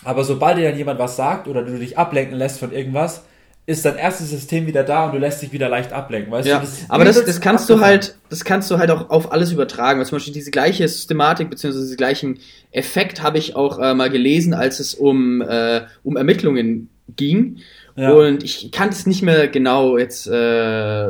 [0.03, 3.23] aber sobald dir dann jemand was sagt oder du dich ablenken lässt von irgendwas,
[3.67, 6.59] ist dein erstes System wieder da und du lässt dich wieder leicht ablenken, weißt ja,
[6.59, 6.65] du?
[6.65, 7.79] Das aber das, das kannst abgefahren.
[7.79, 9.97] du halt, das kannst du halt auch auf alles übertragen.
[9.97, 11.71] Weil zum Beispiel diese gleiche Systematik bzw.
[11.79, 12.39] diesen gleichen
[12.71, 17.57] Effekt habe ich auch äh, mal gelesen, als es um, äh, um Ermittlungen ging.
[17.95, 18.11] Ja.
[18.11, 21.07] Und ich kann es nicht mehr genau jetzt äh,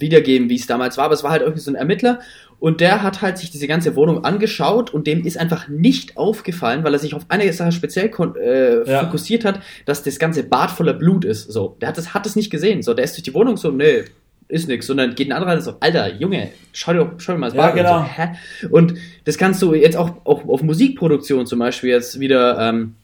[0.00, 2.20] wiedergeben, wie es damals war, aber es war halt irgendwie so ein Ermittler
[2.60, 6.84] und der hat halt sich diese ganze Wohnung angeschaut und dem ist einfach nicht aufgefallen,
[6.84, 9.04] weil er sich auf eine Sache speziell äh, ja.
[9.04, 11.50] fokussiert hat, dass das ganze Bad voller Blut ist.
[11.50, 12.82] So, der hat das, hat das nicht gesehen.
[12.82, 14.04] So, der ist durch die Wohnung so, nee,
[14.48, 14.86] ist nix.
[14.86, 17.76] Sondern geht ein anderer und so, Alter, Junge, schau dir, schau dir mal das Bad
[17.76, 17.96] ja, genau.
[18.00, 18.04] an.
[18.04, 18.68] So, hä?
[18.70, 18.94] Und
[19.24, 22.94] das kannst du jetzt auch, auch auf Musikproduktion zum Beispiel jetzt wieder ähm,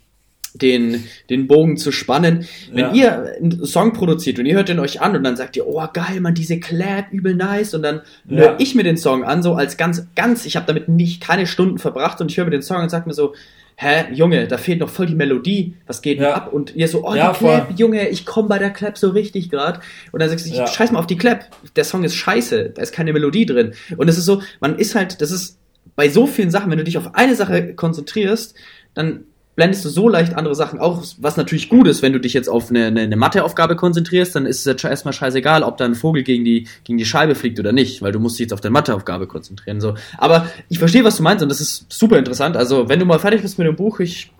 [0.58, 2.46] den, den Bogen zu spannen.
[2.72, 2.92] Wenn ja.
[2.92, 5.82] ihr einen Song produziert und ihr hört den euch an und dann sagt ihr, oh
[5.92, 8.38] geil, man, diese Clap, übel nice und dann ja.
[8.38, 11.46] höre ich mir den Song an, so als ganz, ganz, ich habe damit nicht keine
[11.46, 13.34] Stunden verbracht und ich höre mir den Song und sag mir so,
[13.76, 16.34] hä, Junge, da fehlt noch voll die Melodie, was geht ja.
[16.34, 16.52] ab?
[16.52, 17.76] Und ihr so, oh, ja, die Clap, voll.
[17.76, 19.80] Junge, ich komme bei der Clap so richtig grad.
[20.12, 20.66] Und dann sagst du, ja.
[20.66, 21.44] scheiß mal auf die Clap,
[21.76, 23.74] der Song ist scheiße, da ist keine Melodie drin.
[23.96, 25.58] Und es ist so, man ist halt, das ist
[25.94, 28.54] bei so vielen Sachen, wenn du dich auf eine Sache konzentrierst,
[28.94, 29.24] dann
[29.56, 32.48] blendest du so leicht andere Sachen auch, was natürlich gut ist, wenn du dich jetzt
[32.48, 36.22] auf eine, eine, eine Matheaufgabe konzentrierst, dann ist es erstmal scheißegal, ob da ein Vogel
[36.22, 38.74] gegen die, gegen die Scheibe fliegt oder nicht, weil du musst dich jetzt auf deine
[38.74, 39.80] Matheaufgabe konzentrieren.
[39.80, 39.94] So.
[40.18, 42.56] Aber ich verstehe, was du meinst und das ist super interessant.
[42.56, 44.30] Also, wenn du mal fertig bist mit dem Buch, ich.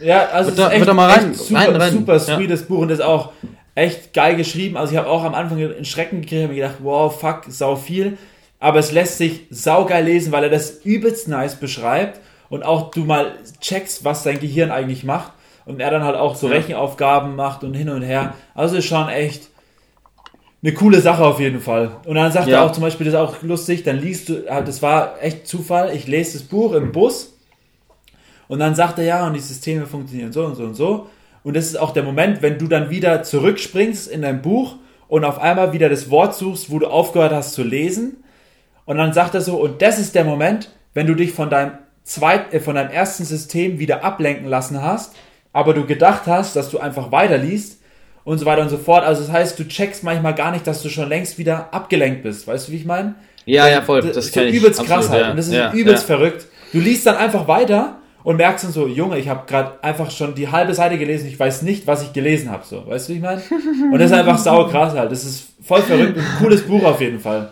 [0.00, 1.92] Ja, also wird da, echt, wird da mal rein, super, rein, rein.
[1.92, 2.66] super sweetes ja.
[2.66, 3.32] Buch und das ist auch
[3.74, 4.78] echt geil geschrieben.
[4.78, 7.76] Also ich habe auch am Anfang in Schrecken gekriegt und mir gedacht, wow, fuck, sau
[7.76, 8.16] viel.
[8.58, 12.20] Aber es lässt sich saugeil lesen, weil er das übelst nice beschreibt
[12.52, 15.32] und auch du mal checkst, was dein Gehirn eigentlich macht
[15.64, 18.34] und er dann halt auch so Rechenaufgaben macht und hin und her.
[18.54, 19.48] Also ist schon echt
[20.62, 21.96] eine coole Sache auf jeden Fall.
[22.04, 22.58] Und dann sagt ja.
[22.58, 25.96] er auch zum Beispiel, das ist auch lustig, dann liest du, das war echt Zufall,
[25.96, 27.32] ich lese das Buch im Bus
[28.48, 31.06] und dann sagt er, ja, und die Systeme funktionieren so und so und so.
[31.44, 34.76] Und das ist auch der Moment, wenn du dann wieder zurückspringst in dein Buch
[35.08, 38.22] und auf einmal wieder das Wort suchst, wo du aufgehört hast zu lesen.
[38.84, 41.78] Und dann sagt er so, und das ist der Moment, wenn du dich von deinem
[42.04, 45.14] zweit, äh, von deinem ersten System wieder ablenken lassen hast,
[45.52, 47.80] aber du gedacht hast, dass du einfach weiterliest
[48.24, 49.04] und so weiter und so fort.
[49.04, 52.46] Also das heißt, du checkst manchmal gar nicht, dass du schon längst wieder abgelenkt bist.
[52.46, 53.14] Weißt du, wie ich meine?
[53.44, 54.00] Ja, ja, voll.
[54.00, 55.22] Das, das ist so übelst absolut, krass halt.
[55.22, 55.30] Ja.
[55.30, 56.16] Und das ist ja, übelst ja.
[56.16, 56.46] verrückt.
[56.72, 60.34] Du liest dann einfach weiter und merkst dann so, Junge, ich habe gerade einfach schon
[60.34, 62.64] die halbe Seite gelesen, ich weiß nicht, was ich gelesen habe.
[62.64, 63.42] So, weißt du, wie ich meine?
[63.92, 65.10] Und das ist einfach sau krass halt.
[65.10, 67.50] Das ist voll verrückt und ein cooles Buch auf jeden Fall.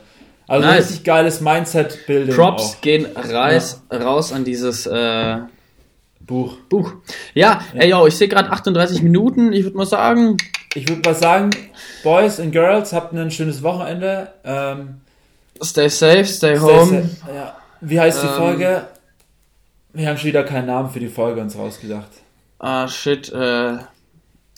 [0.51, 0.89] Also nice.
[0.89, 2.35] richtig geiles Mindset-Building.
[2.35, 2.81] Props auch.
[2.81, 3.99] gehen reis, ja.
[3.99, 5.37] raus an dieses äh,
[6.19, 6.57] Buch.
[6.69, 6.95] Buch.
[7.35, 7.81] Ja, ja.
[7.81, 9.53] ey, yo, ich sehe gerade 38 Minuten.
[9.53, 10.39] Ich würde mal sagen.
[10.75, 11.51] Ich würde mal sagen,
[12.03, 14.33] Boys and Girls, habt ein schönes Wochenende.
[14.43, 15.03] Ähm,
[15.63, 17.09] stay safe, stay, stay home.
[17.25, 17.57] Sa ja.
[17.81, 18.89] Wie heißt die ähm, Folge?
[19.93, 22.11] Wir haben schon wieder keinen Namen für die Folge uns rausgedacht.
[22.59, 23.79] Ah, shit, äh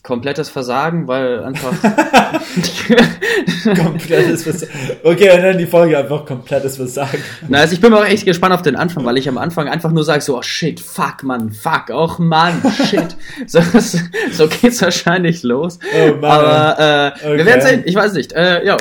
[0.02, 1.72] komplettes Versagen, weil einfach.
[3.76, 4.72] komplettes Versagen.
[5.04, 7.22] Okay, dann die Folge einfach komplettes Versagen.
[7.48, 9.92] Na, also ich bin auch echt gespannt auf den Anfang, weil ich am Anfang einfach
[9.92, 13.16] nur sage so, oh shit, fuck, Mann, fuck, auch Mann, shit.
[13.46, 13.60] so,
[14.32, 15.78] so geht's wahrscheinlich los.
[15.94, 16.24] Oh Mann.
[16.24, 17.38] Aber äh, okay.
[17.38, 18.32] wir werden sehen, ich weiß nicht.
[18.32, 18.76] Äh, yo.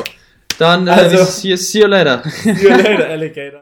[0.57, 2.24] Dann äh, also, see, see you later.
[2.26, 3.59] see you later, Alligator.